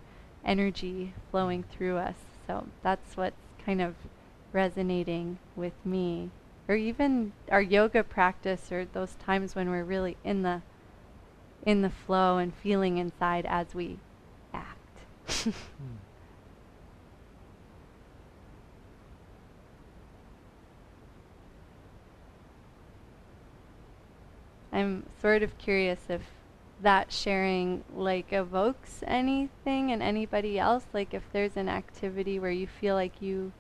[0.44, 2.18] energy flowing through us.
[2.46, 3.96] So that's what's kind of
[4.54, 6.30] resonating with me
[6.68, 10.62] or even our yoga practice or those times when we're really in the
[11.66, 13.97] in the flow and feeling inside as we
[14.54, 14.99] act.
[24.74, 26.22] I'm sort of curious if
[26.82, 32.68] that sharing like evokes anything in anybody else like if there's an activity where you
[32.68, 33.54] feel like you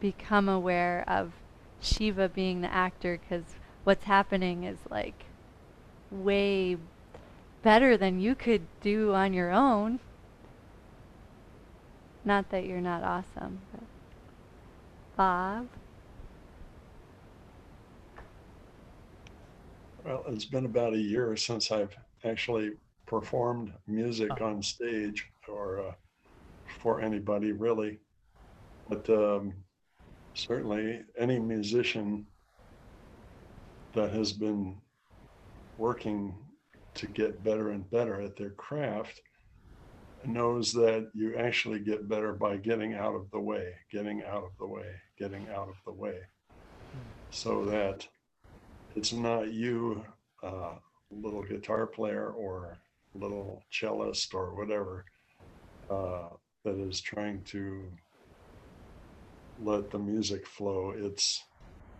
[0.00, 1.32] become aware of
[1.80, 3.44] Shiva being the actor because
[3.84, 5.24] what's happening is like
[6.10, 6.76] way
[7.62, 10.00] better than you could do on your own.
[12.24, 13.82] Not that you're not awesome, but
[15.16, 15.68] Bob.
[20.04, 21.94] Well, it's been about a year since I've
[22.24, 22.72] actually
[23.06, 24.44] performed music Oh.
[24.46, 25.92] on stage or uh,
[26.80, 27.98] for anybody really.
[28.88, 29.54] But um,
[30.34, 32.26] certainly any musician
[33.94, 34.76] that has been
[35.78, 36.34] working
[36.94, 39.20] to get better and better at their craft
[40.24, 44.50] knows that you actually get better by getting out of the way, getting out of
[44.58, 46.18] the way, getting out of the way.
[47.30, 48.06] So that
[48.96, 50.04] it's not you,
[50.42, 50.74] uh,
[51.10, 52.76] little guitar player or
[53.14, 55.04] little cellist or whatever,
[55.90, 56.28] uh,
[56.64, 57.84] that is trying to
[59.62, 60.92] let the music flow.
[60.96, 61.42] It's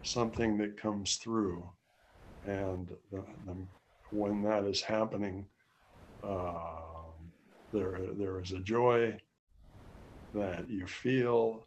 [0.02, 1.68] something that comes through.
[2.46, 3.54] And the, the,
[4.10, 5.46] when that is happening,
[6.22, 6.80] uh,
[7.72, 9.16] there, there is a joy
[10.34, 11.66] that you feel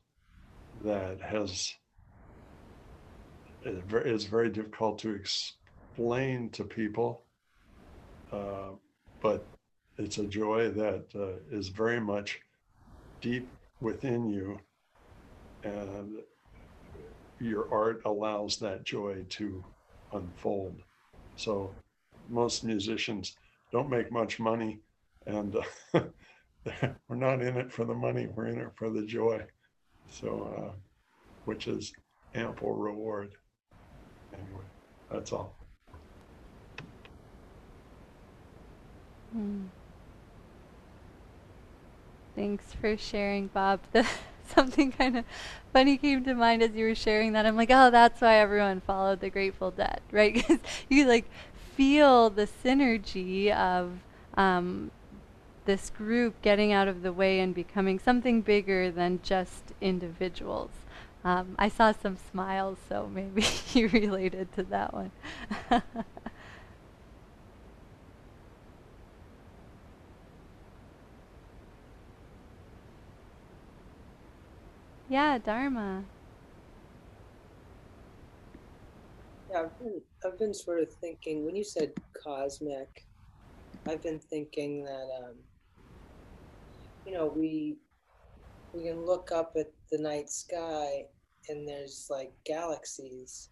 [0.84, 1.74] that has
[3.66, 7.22] it's very difficult to explain to people,
[8.32, 8.72] uh,
[9.22, 9.46] but
[9.98, 12.41] it's a joy that uh, is very much
[13.22, 13.48] deep
[13.80, 14.60] within you,
[15.64, 16.18] and
[17.39, 19.64] your art allows that joy to
[20.11, 20.82] unfold.
[21.36, 21.76] So,
[22.30, 23.36] most musicians
[23.72, 24.80] don't make much money,
[25.26, 26.01] and uh,
[27.07, 29.41] we're not in it for the money, we're in it for the joy.
[30.09, 30.72] So, uh,
[31.45, 31.91] which is
[32.34, 33.34] ample reward
[34.34, 34.66] anyway,
[35.11, 35.55] that's all.
[39.32, 39.64] Hmm.
[42.36, 43.80] Thanks for sharing, Bob.
[44.56, 45.26] Something kind of
[45.72, 47.46] funny came to mind as you were sharing that.
[47.46, 50.34] I'm like, oh, that's why everyone followed the Grateful Dead, right?
[50.34, 51.26] Because you like
[51.76, 54.00] feel the synergy of
[54.36, 54.91] um,
[55.66, 60.72] this group getting out of the way and becoming something bigger than just individuals.
[61.26, 65.12] Um, I saw some smiles, so maybe you related to that one.
[75.14, 76.03] Yeah, Dharma.
[79.51, 81.91] Yeah, I've been, I've been sort of thinking when you said
[82.24, 83.05] cosmic,
[83.88, 85.36] I've been thinking that um,
[87.05, 87.76] you know we
[88.74, 91.05] we can look up at the night sky
[91.47, 93.49] and there's like galaxies,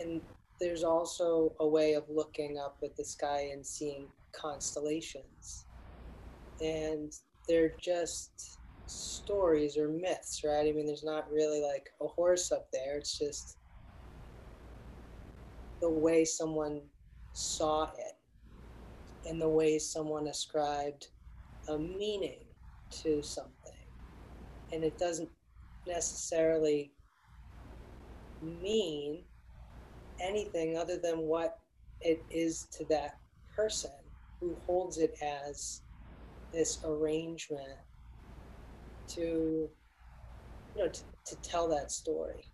[0.00, 0.22] and
[0.62, 5.66] there's also a way of looking up at the sky and seeing constellations,
[6.62, 7.12] and
[7.46, 8.60] they're just
[8.92, 10.66] stories or myths, right?
[10.68, 12.96] I mean, there's not really like a horse up there.
[12.98, 13.58] It's just
[15.80, 16.82] the way someone
[17.32, 18.16] saw it.
[19.28, 21.08] and the way someone ascribed
[21.68, 22.40] a meaning
[22.90, 23.72] to something.
[24.72, 25.30] And it doesn't
[25.86, 26.92] necessarily
[28.42, 29.24] mean
[30.20, 31.58] anything other than what
[32.00, 33.18] it is to that
[33.54, 33.90] person
[34.40, 35.82] who holds it as
[36.52, 37.78] this arrangement
[39.08, 39.68] to
[40.74, 42.44] you know to, to tell that story.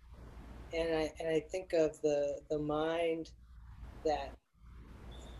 [0.73, 3.31] And i and i think of the the mind
[4.05, 4.33] that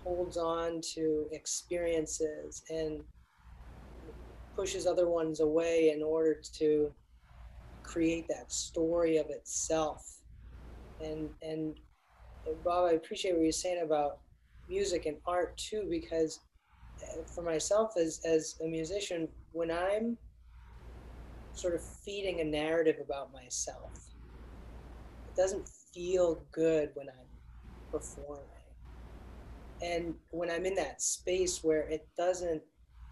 [0.03, 3.01] holds on to experiences and
[4.55, 6.91] pushes other ones away in order to
[7.83, 10.03] create that story of itself.
[11.01, 11.75] And and
[12.63, 14.19] bob i appreciate what you're saying about
[14.67, 16.39] music and art too because
[17.03, 20.17] uh, for myself as as a musician when i'm
[21.53, 23.91] sort of feeding a narrative about myself.
[25.27, 28.45] It doesn't feel good when i'm performing.
[29.81, 32.61] And when i'm in that space where it doesn't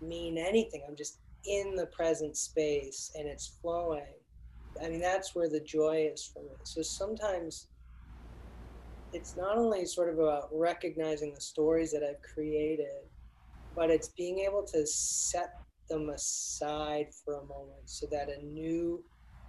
[0.01, 4.13] mean anything i'm just in the present space and it's flowing
[4.83, 6.51] i mean that's where the joy is for me.
[6.63, 7.67] So sometimes
[9.13, 13.09] it's not only sort of about recognizing the stories that I've created,
[13.75, 15.53] but it's being able to set
[15.87, 19.03] them aside for a moment so that a new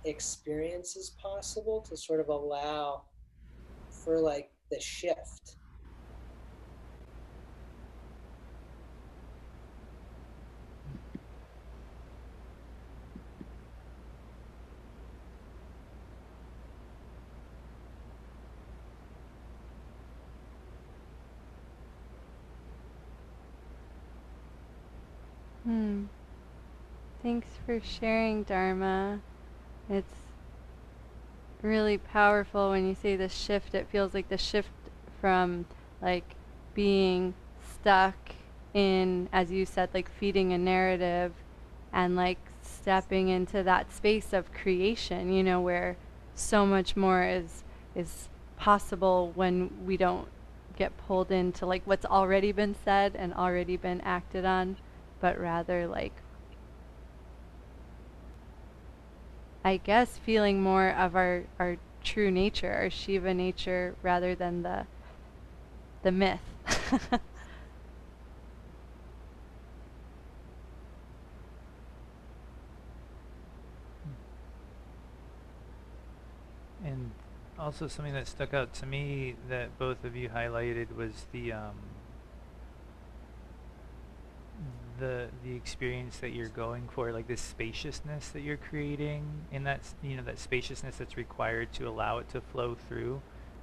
[0.04, 3.02] experience is possible to sort of allow
[3.90, 5.56] for like the shift.
[27.28, 29.20] Thanks for sharing, Dharma.
[29.90, 30.14] It's
[31.60, 33.74] really powerful when you say the shift.
[33.74, 34.70] It feels like the shift
[35.20, 35.66] from
[36.00, 36.24] like
[36.72, 38.16] being stuck
[38.72, 41.34] in, as you said, like feeding a narrative
[41.92, 45.98] and like stepping into that space of creation, you know, where
[46.34, 47.62] so much more is
[47.94, 50.28] is possible when we don't
[50.76, 54.78] get pulled into like what's already been said and already been acted on
[55.20, 56.22] but rather like
[59.68, 64.86] I guess feeling more of our, our true nature, our Shiva nature rather than the
[66.02, 66.40] the myth.
[76.82, 77.10] and
[77.58, 81.74] also something that stuck out to me that both of you highlighted was the um,
[84.98, 89.94] the the experience that you're going for, like this spaciousness that you're creating, and that's
[90.02, 93.20] you know that spaciousness that's required to allow it to flow through.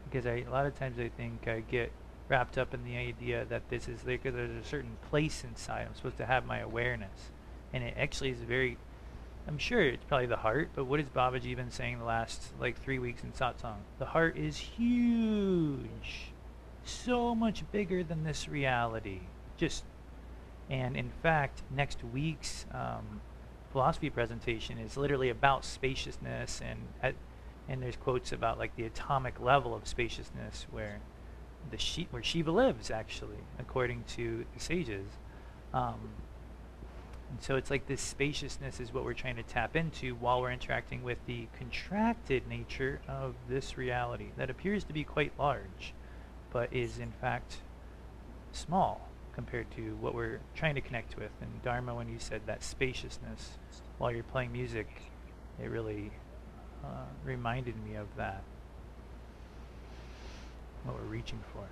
[0.09, 1.91] Because I a lot of times I think I get
[2.27, 5.87] wrapped up in the idea that this is like there's a certain place inside.
[5.87, 7.31] I'm supposed to have my awareness,
[7.73, 8.77] and it actually is very.
[9.47, 12.81] I'm sure it's probably the heart, but what has Babaji been saying the last like
[12.81, 13.77] three weeks in satsang?
[13.99, 16.31] The heart is huge,
[16.83, 19.21] so much bigger than this reality.
[19.57, 19.83] Just
[20.69, 23.21] and in fact, next week's um,
[23.71, 27.15] philosophy presentation is literally about spaciousness, and at,
[27.69, 30.99] and there's quotes about like the atomic level of spaciousness, where
[31.69, 35.05] the Shi- where Shiva lives, actually, according to the sages.
[35.73, 35.99] Um,
[37.29, 40.51] and so it's like this spaciousness is what we're trying to tap into while we're
[40.51, 45.93] interacting with the contracted nature of this reality that appears to be quite large,
[46.51, 47.57] but is in fact
[48.51, 51.31] small compared to what we're trying to connect with.
[51.41, 53.51] And Dharma, when you said that spaciousness
[53.97, 54.87] while you're playing music,
[55.61, 56.09] it really
[56.83, 58.41] uh, reminded me of that.
[60.85, 61.67] What we're reaching for.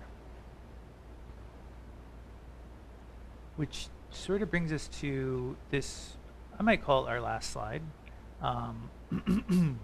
[3.55, 6.17] Which sort of brings us to this,
[6.59, 7.83] I might call it our last slide.
[8.41, 8.89] Um,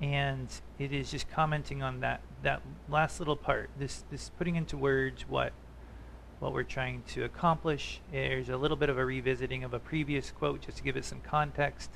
[0.00, 0.48] and
[0.78, 5.24] it is just commenting on that, that last little part, this, this putting into words
[5.28, 5.52] what
[6.38, 8.00] what we're trying to accomplish.
[8.12, 11.04] There's a little bit of a revisiting of a previous quote just to give it
[11.04, 11.90] some context.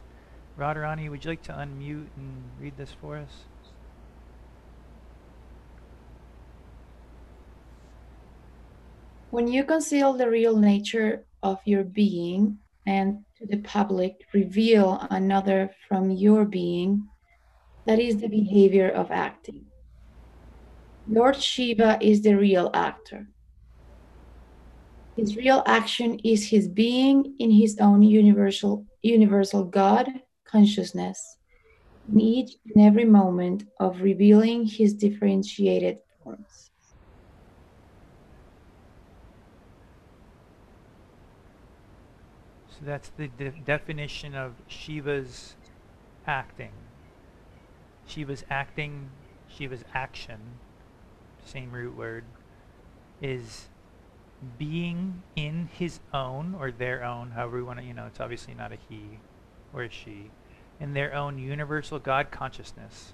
[0.58, 3.44] Radharani, would you like to unmute and read this for us?
[9.30, 15.70] When you conceal the real nature of your being and to the public reveal another
[15.88, 17.06] from your being,
[17.86, 19.66] that is the behavior of acting.
[21.06, 23.28] Lord Shiva is the real actor.
[25.20, 30.08] His real action is his being in his own universal universal God
[30.46, 31.36] consciousness
[32.10, 36.70] in each and every moment of revealing his differentiated forms.
[42.70, 45.54] So that's the de- definition of Shiva's
[46.26, 46.72] acting.
[48.06, 49.10] Shiva's acting,
[49.50, 50.40] Shiva's action,
[51.44, 52.24] same root word,
[53.20, 53.68] is
[54.58, 58.54] being in his own or their own, however we want to, you know, it's obviously
[58.54, 59.18] not a he
[59.72, 60.30] or a she,
[60.78, 63.12] in their own universal God consciousness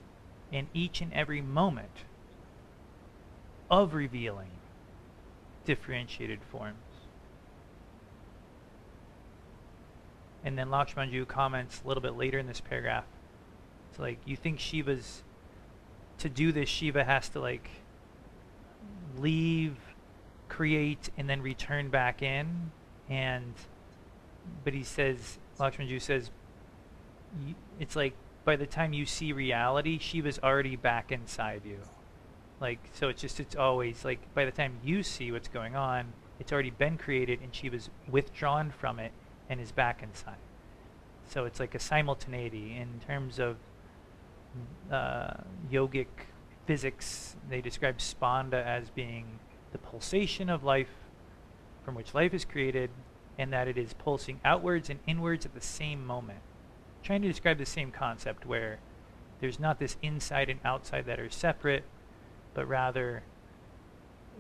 [0.53, 2.05] in each and every moment
[3.71, 4.51] of revealing
[5.65, 6.77] differentiated forms.
[10.45, 13.05] And then Lakshmanjoo comments a little bit later in this paragraph.
[13.91, 15.25] It's like, you think Shiva's,
[16.19, 17.69] to do this, Shiva has to like
[19.19, 19.77] leave,
[20.49, 22.71] create, and then return back in.
[23.09, 23.55] And,
[24.65, 26.31] but he says, Lakshmanjoo says,
[27.79, 31.79] it's like by the time you see reality, Shiva's already back inside you.
[32.61, 36.13] Like, so it's just, it's always like by the time you see what's going on,
[36.39, 39.13] it's already been created and Shiva's withdrawn from it
[39.49, 40.37] and is back inside.
[41.29, 43.57] So it's like a simultaneity in terms of
[44.91, 45.35] uh,
[45.71, 46.07] yogic
[46.67, 47.37] physics.
[47.49, 49.39] They describe spanda as being
[49.77, 50.89] the pulsation of life
[51.85, 52.89] from which life is created
[53.39, 56.39] and that it is pulsing outwards and inwards at the same moment.
[57.03, 58.79] Trying to describe the same concept where
[59.39, 61.85] there's not this inside and outside that are separate,
[62.55, 63.23] but rather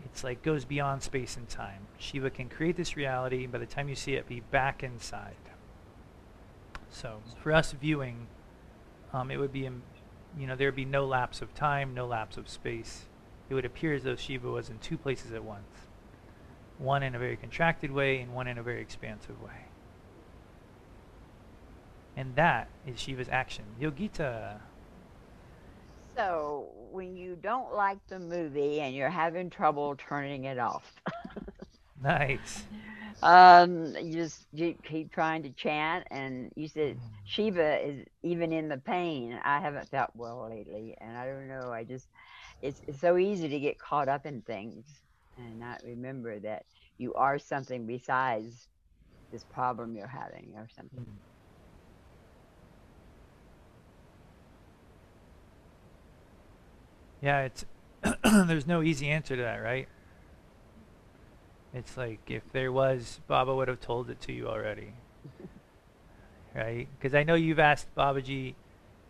[0.07, 1.87] it's like goes beyond space and time.
[1.99, 5.37] Shiva can create this reality, and by the time you see it, be back inside.
[6.89, 8.27] So for us viewing,
[9.13, 9.69] um, it would be,
[10.39, 13.05] you know, there would be no lapse of time, no lapse of space.
[13.49, 15.69] It would appear as though Shiva was in two places at once.
[16.79, 19.67] One in a very contracted way and one in a very expansive way.
[22.17, 23.65] And that is Shiva's action.
[23.81, 24.59] Yogita.
[26.17, 30.95] So, when you don't like the movie and you're having trouble turning it off,
[32.03, 32.65] nice.
[33.23, 38.69] Um, you just you keep trying to chant, and you said Shiva is even in
[38.69, 39.39] the pain.
[39.43, 41.73] I haven't felt well lately, and I don't know.
[41.73, 42.09] I just
[42.63, 44.85] it's, it's so easy to get caught up in things
[45.39, 46.65] and not remember that
[46.99, 48.69] you are something besides
[49.31, 51.01] this problem you're having or something.
[51.01, 51.27] Mm.
[57.23, 57.65] Yeah, it's
[58.47, 59.89] there's no easy answer to that, right?
[61.75, 64.95] It's like if there was, Baba would have told it to you already,
[66.55, 66.89] right?
[66.99, 68.55] Because I know you've asked Babaji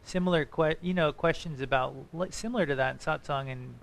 [0.06, 1.94] similar, que- you know, questions about
[2.30, 3.74] similar to that in satsang, and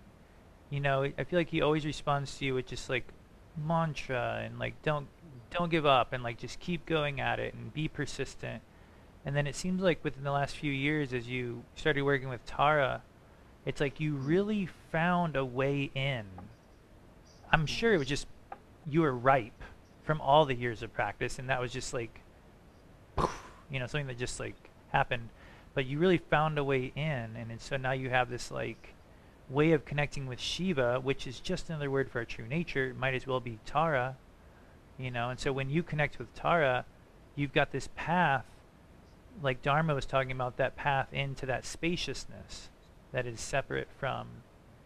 [0.70, 3.08] you know, I feel like he always responds to you with just like
[3.56, 5.08] mantra and like don't
[5.52, 8.64] don't give up and like just keep going at it and be persistent.
[9.26, 12.46] And then it seems like within the last few years, as you started working with
[12.46, 13.04] Tara
[13.66, 16.26] it's like you really found a way in.
[17.52, 18.28] I'm sure it was just
[18.90, 19.64] you were ripe
[20.04, 22.22] from all the years of practice, and that was just like,
[23.72, 24.56] you know, something that just like
[24.92, 25.30] happened.
[25.74, 28.94] But you really found a way in, and so now you have this like
[29.50, 32.90] way of connecting with Shiva, which is just another word for our true nature.
[32.90, 34.16] It might as well be Tara,
[34.98, 35.30] you know.
[35.30, 36.86] And so when you connect with Tara,
[37.36, 38.46] you've got this path,
[39.42, 42.70] like Dharma was talking about, that path into that spaciousness
[43.12, 44.28] that is separate from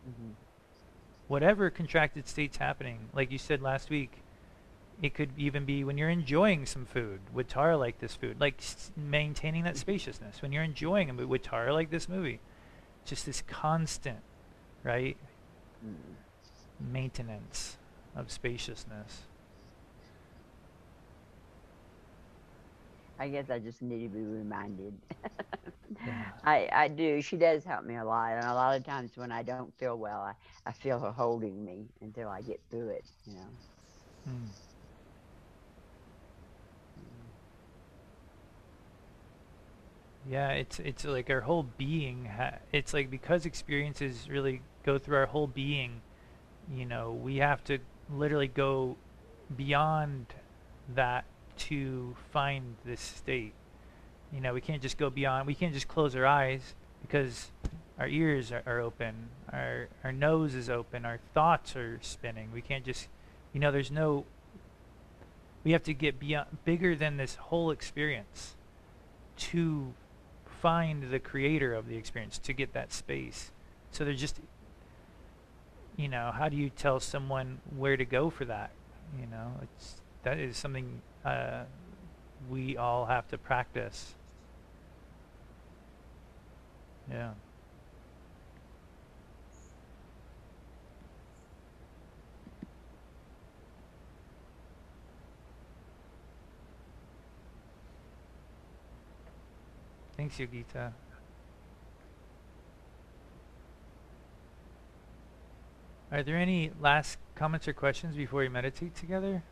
[0.08, 0.32] mm-hmm.
[1.28, 3.10] whatever contracted state's happening.
[3.14, 4.22] Like you said last week,
[5.02, 7.20] it could even be when you're enjoying some food.
[7.34, 8.40] Would Tara like this food?
[8.40, 10.42] Like s- maintaining that spaciousness.
[10.42, 12.40] When you're enjoying a movie, would Tara like this movie?
[13.06, 14.20] Just this constant,
[14.84, 15.16] right?
[15.86, 16.92] Mm.
[16.92, 17.78] Maintenance
[18.16, 19.22] of spaciousness.
[23.20, 24.94] I guess I just need to be reminded.
[26.06, 26.26] yeah.
[26.44, 27.22] I, I do.
[27.22, 28.32] She does help me a lot.
[28.34, 30.34] And a lot of times when I don't feel well, I,
[30.66, 33.48] I feel her holding me until I get through it, you know.
[34.30, 34.48] Mm.
[40.30, 42.30] Yeah, it's it's like our whole being.
[42.74, 46.02] It's like because experiences really go through our whole being.
[46.74, 47.80] You know, we have to
[48.14, 48.98] literally go
[49.56, 50.26] beyond
[50.96, 51.24] that
[51.58, 53.54] to find this state.
[54.34, 55.48] You know, we can't just go beyond.
[55.48, 57.52] We can't just close our eyes because
[57.98, 62.52] our ears are, are open, our our nose is open, our thoughts are spinning.
[62.52, 63.08] We can't just,
[63.54, 64.26] you know, there's no.
[65.64, 68.56] We have to get beyond, bigger than this whole experience,
[69.38, 69.94] to
[70.62, 73.52] find the creator of the experience, to get that space.
[73.92, 74.40] So they're just,
[75.96, 78.72] you know, how do you tell someone where to go for that?
[79.20, 81.64] You know, it's that is something uh,
[82.50, 84.16] we all have to practice.
[87.10, 87.32] Yeah.
[100.18, 100.94] Thanks, Yogita.
[106.12, 109.44] Are there any last comments or questions before we meditate together?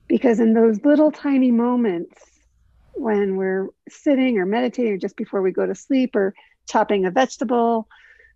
[0.09, 2.30] because in those little tiny moments
[3.01, 6.35] when we're sitting or meditating or just before we go to sleep or
[6.69, 7.89] chopping a vegetable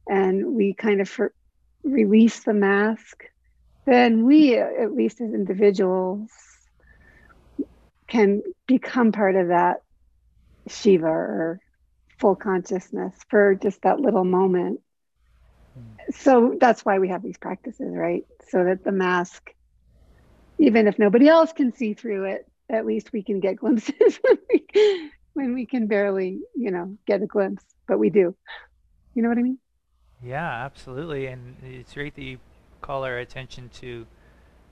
[0.09, 1.35] and we kind of for,
[1.83, 3.25] release the mask,
[3.85, 6.31] then we, uh, at least as individuals,
[8.07, 9.83] can become part of that
[10.67, 11.61] Shiva or
[12.19, 14.81] full consciousness for just that little moment.
[15.75, 16.12] Hmm.
[16.12, 18.25] So that's why we have these practices, right?
[18.49, 19.51] So that the mask,
[20.59, 24.21] even if nobody else can see through it, at least we can get glimpses
[25.35, 28.35] when we, can barely, you know, get a glimpse, but we do.
[29.15, 29.59] You know what I mean?
[30.23, 31.27] Yeah, absolutely.
[31.27, 32.39] And it's great that you
[32.81, 34.07] call our attention to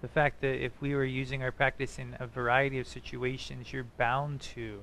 [0.01, 3.87] the fact that if we were using our practice in a variety of situations, you're
[3.97, 4.81] bound to,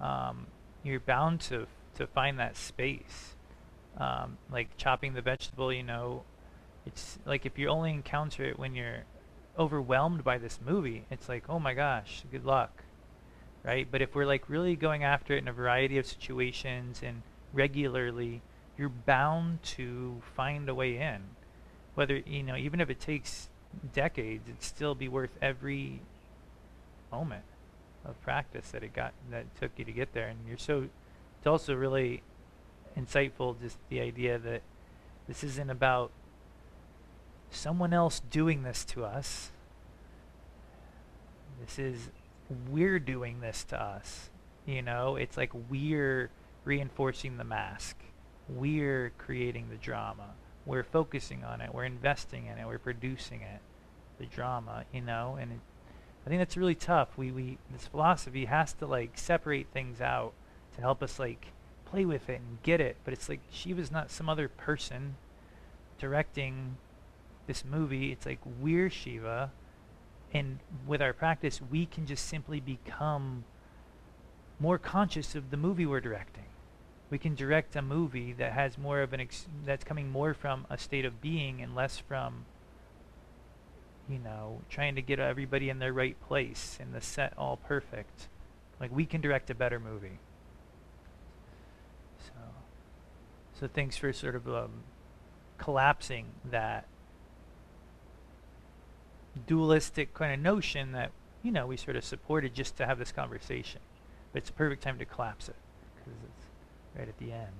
[0.00, 0.46] um,
[0.82, 1.66] you're bound to
[1.96, 3.34] to find that space.
[3.98, 6.22] Um, like chopping the vegetable, you know,
[6.84, 9.04] it's like if you only encounter it when you're
[9.58, 12.84] overwhelmed by this movie, it's like, oh my gosh, good luck,
[13.64, 13.86] right?
[13.90, 18.42] But if we're like really going after it in a variety of situations and regularly,
[18.78, 21.22] you're bound to find a way in.
[21.94, 23.48] Whether, you know, even if it takes
[23.94, 26.00] decades, it'd still be worth every
[27.10, 27.44] moment
[28.04, 30.28] of practice that it got that took you to get there.
[30.28, 30.88] And you're so
[31.38, 32.22] it's also really
[32.98, 34.62] insightful just the idea that
[35.28, 36.10] this isn't about
[37.50, 39.50] someone else doing this to us.
[41.60, 42.10] This is
[42.70, 44.30] we're doing this to us.
[44.66, 46.30] You know, it's like we're
[46.64, 47.96] reinforcing the mask
[48.48, 50.34] we're creating the drama.
[50.64, 51.72] We're focusing on it.
[51.74, 52.66] We're investing in it.
[52.66, 53.60] We're producing it,
[54.18, 55.36] the drama, you know.
[55.40, 55.58] And it,
[56.24, 57.16] I think that's really tough.
[57.16, 60.32] We we this philosophy has to like separate things out
[60.74, 61.46] to help us like
[61.84, 62.96] play with it and get it.
[63.04, 65.16] But it's like Shiva's not some other person
[65.98, 66.76] directing
[67.46, 68.12] this movie.
[68.12, 69.52] It's like we're Shiva,
[70.32, 73.44] and with our practice, we can just simply become
[74.58, 76.44] more conscious of the movie we're directing.
[77.10, 80.66] We can direct a movie that has more of an ex- that's coming more from
[80.68, 82.46] a state of being and less from
[84.08, 88.28] you know trying to get everybody in their right place and the set all perfect.
[88.80, 90.18] Like we can direct a better movie.
[92.18, 92.32] So
[93.60, 94.82] so thanks for sort of um,
[95.58, 96.86] collapsing that
[99.36, 101.10] dualistic kind of notion that
[101.42, 103.80] you know we sort of supported just to have this conversation
[104.32, 105.56] but it's a perfect time to collapse it
[105.96, 106.46] because it's
[106.98, 107.52] right at the end.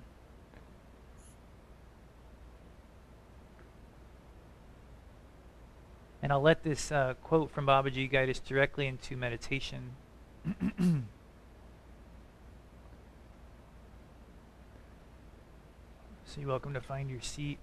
[6.23, 9.93] And I'll let this uh, quote from Babaji guide us directly into meditation.
[10.79, 11.03] so
[16.39, 17.59] you're welcome to find your seat.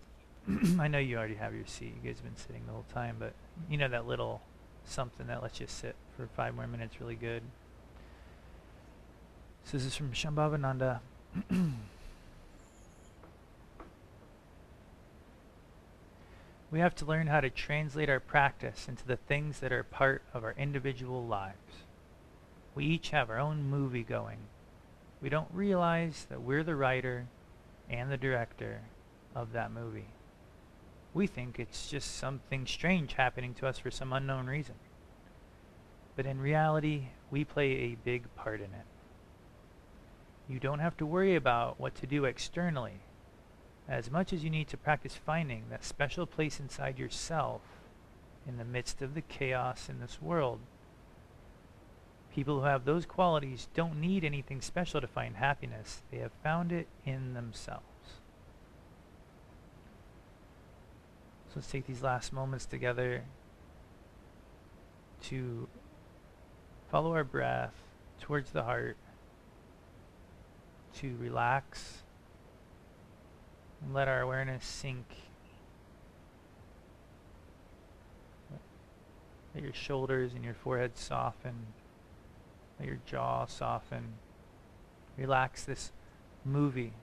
[0.80, 1.94] I know you already have your seat.
[2.02, 3.34] You guys have been sitting the whole time, but
[3.70, 4.42] you know that little
[4.86, 7.44] something that lets you sit for five more minutes really good.
[9.64, 11.00] So this is from Shambhavananda.
[16.72, 20.22] we have to learn how to translate our practice into the things that are part
[20.34, 21.86] of our individual lives.
[22.76, 24.40] We each have our own movie going.
[25.22, 27.28] We don't realize that we're the writer
[27.90, 28.82] and the director
[29.36, 30.08] of that movie.
[31.14, 34.76] We think it's just something strange happening to us for some unknown reason.
[36.16, 38.86] But in reality, we play a big part in it.
[40.50, 43.02] You don't have to worry about what to do externally
[43.88, 47.62] as much as you need to practice finding that special place inside yourself
[48.48, 50.60] in the midst of the chaos in this world.
[52.34, 56.02] People who have those qualities don't need anything special to find happiness.
[56.12, 57.93] They have found it in themselves.
[61.54, 63.26] So let's take these last moments together
[65.26, 65.68] to
[66.90, 67.76] follow our breath
[68.20, 68.98] towards the heart
[70.96, 72.02] to relax
[73.84, 75.06] and let our awareness sink.
[79.54, 81.68] Let your shoulders and your forehead soften.
[82.80, 84.14] Let your jaw soften.
[85.18, 85.92] Relax this
[86.44, 86.94] movie.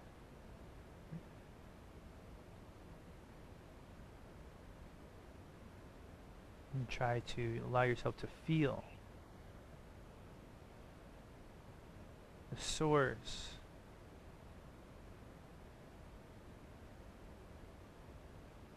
[6.73, 8.85] And try to allow yourself to feel
[12.55, 13.51] the source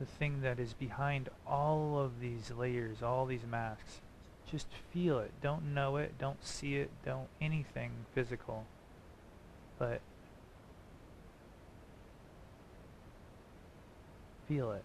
[0.03, 4.01] the thing that is behind all of these layers, all these masks.
[4.51, 5.31] Just feel it.
[5.41, 6.17] Don't know it.
[6.17, 6.91] Don't see it.
[7.05, 8.65] Don't anything physical.
[9.79, 10.01] But
[14.47, 14.83] feel it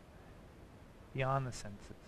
[1.15, 2.08] beyond the senses.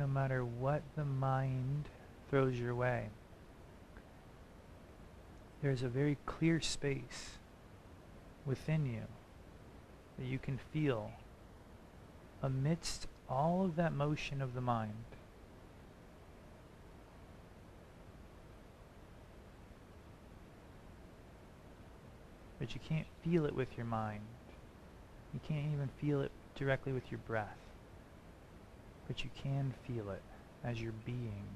[0.00, 1.84] No matter what the mind
[2.30, 3.10] throws your way.
[5.62, 7.36] There's a very clear space
[8.46, 9.02] within you
[10.18, 11.10] that you can feel
[12.42, 15.04] amidst all of that motion of the mind.
[22.58, 24.22] But you can't feel it with your mind.
[25.34, 27.69] You can't even feel it directly with your breath
[29.10, 30.22] but you can feel it
[30.62, 31.48] as your being.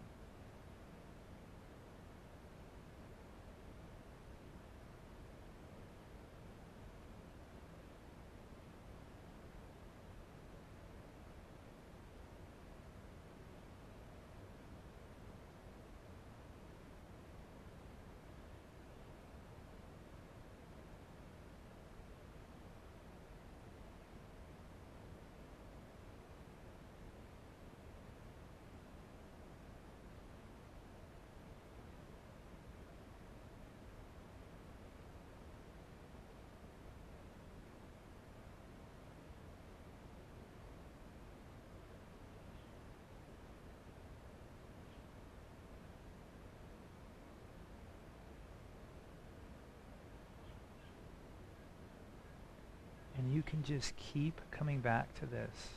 [53.47, 55.69] Can just keep coming back to this,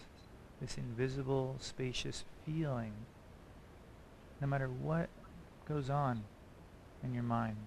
[0.62, 2.94] this invisible, spacious feeling,
[4.42, 5.10] no matter what
[5.68, 6.24] goes on
[7.04, 7.58] in your mind.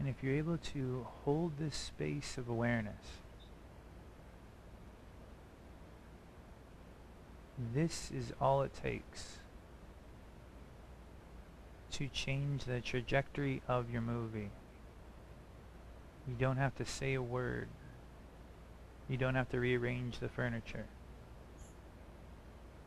[0.00, 3.04] And if you're able to hold this space of awareness,
[7.74, 9.40] this is all it takes
[11.92, 14.48] to change the trajectory of your movie.
[16.26, 17.68] You don't have to say a word.
[19.06, 20.86] You don't have to rearrange the furniture.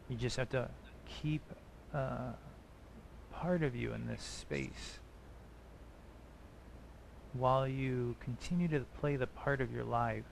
[0.09, 0.67] You just have to
[1.05, 1.43] keep
[1.93, 2.31] uh,
[3.31, 4.97] part of you in this space
[7.33, 10.23] while you continue to play the part of your life.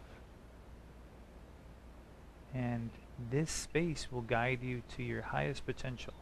[2.54, 2.90] And
[3.32, 6.14] this space will guide you to your highest potential.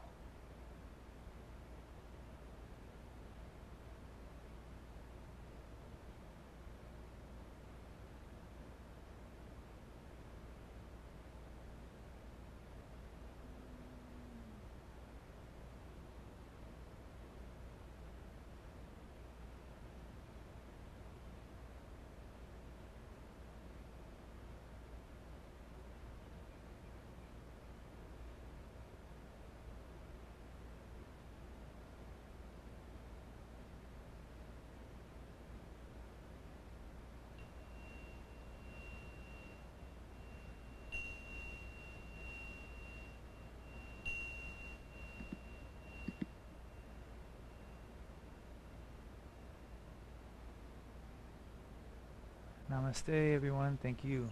[52.71, 53.79] Namaste, everyone.
[53.81, 54.29] Thank you.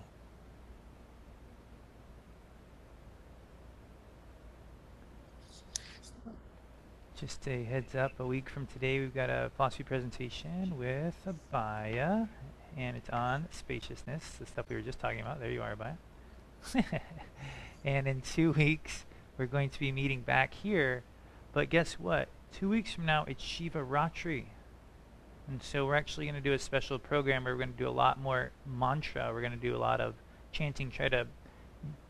[7.19, 12.29] Just a heads up, a week from today we've got a philosophy presentation with Abaya,
[12.77, 15.39] and it's on spaciousness, the stuff we were just talking about.
[15.39, 15.97] There you are, Abaya.
[17.83, 19.05] and in two weeks,
[19.39, 21.01] we're going to be meeting back here,
[21.53, 22.29] but guess what?
[22.51, 24.45] Two weeks from now, it's Shiva Ratri.
[25.47, 27.87] And so we're actually going to do a special program where we're going to do
[27.87, 29.31] a lot more mantra.
[29.33, 30.13] We're going to do a lot of
[30.51, 31.27] chanting, try to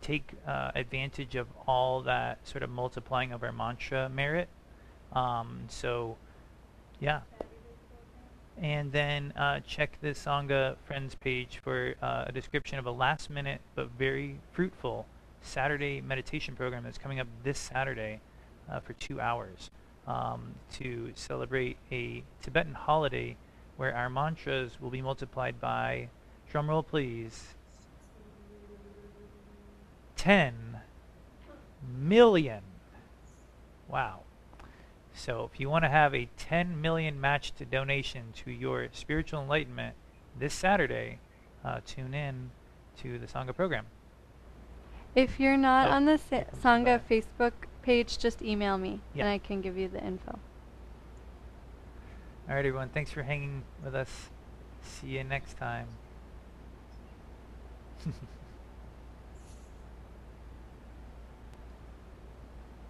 [0.02, 4.50] take uh, advantage of all that sort of multiplying of our mantra merit.
[5.14, 6.18] Um, so,
[7.00, 7.22] yeah.
[8.60, 13.30] And then uh, check the Sangha Friends page for uh, a description of a last
[13.30, 15.06] minute but very fruitful
[15.42, 18.20] Saturday meditation program that's coming up this Saturday
[18.70, 19.70] uh, for two hours
[20.08, 23.36] um, to celebrate a Tibetan holiday
[23.76, 26.10] where our mantras will be multiplied by,
[26.52, 27.54] drumroll please,
[30.16, 30.80] 10
[31.98, 32.62] million.
[33.88, 34.22] Wow.
[35.14, 39.42] So if you want to have a 10 million match to donation to your spiritual
[39.42, 39.96] enlightenment
[40.38, 41.20] this Saturday,
[41.64, 42.52] uh, tune in
[43.02, 43.86] to the Sangha program.
[45.16, 45.92] If you're not Oh.
[45.92, 47.54] on the Sa- Sangha Facebook
[47.88, 49.24] page, just email me Yeah.
[49.24, 50.38] and I can give you the info.
[52.50, 52.90] All right, everyone.
[52.90, 54.30] Thanks for hanging with us.
[54.82, 55.88] See you next time.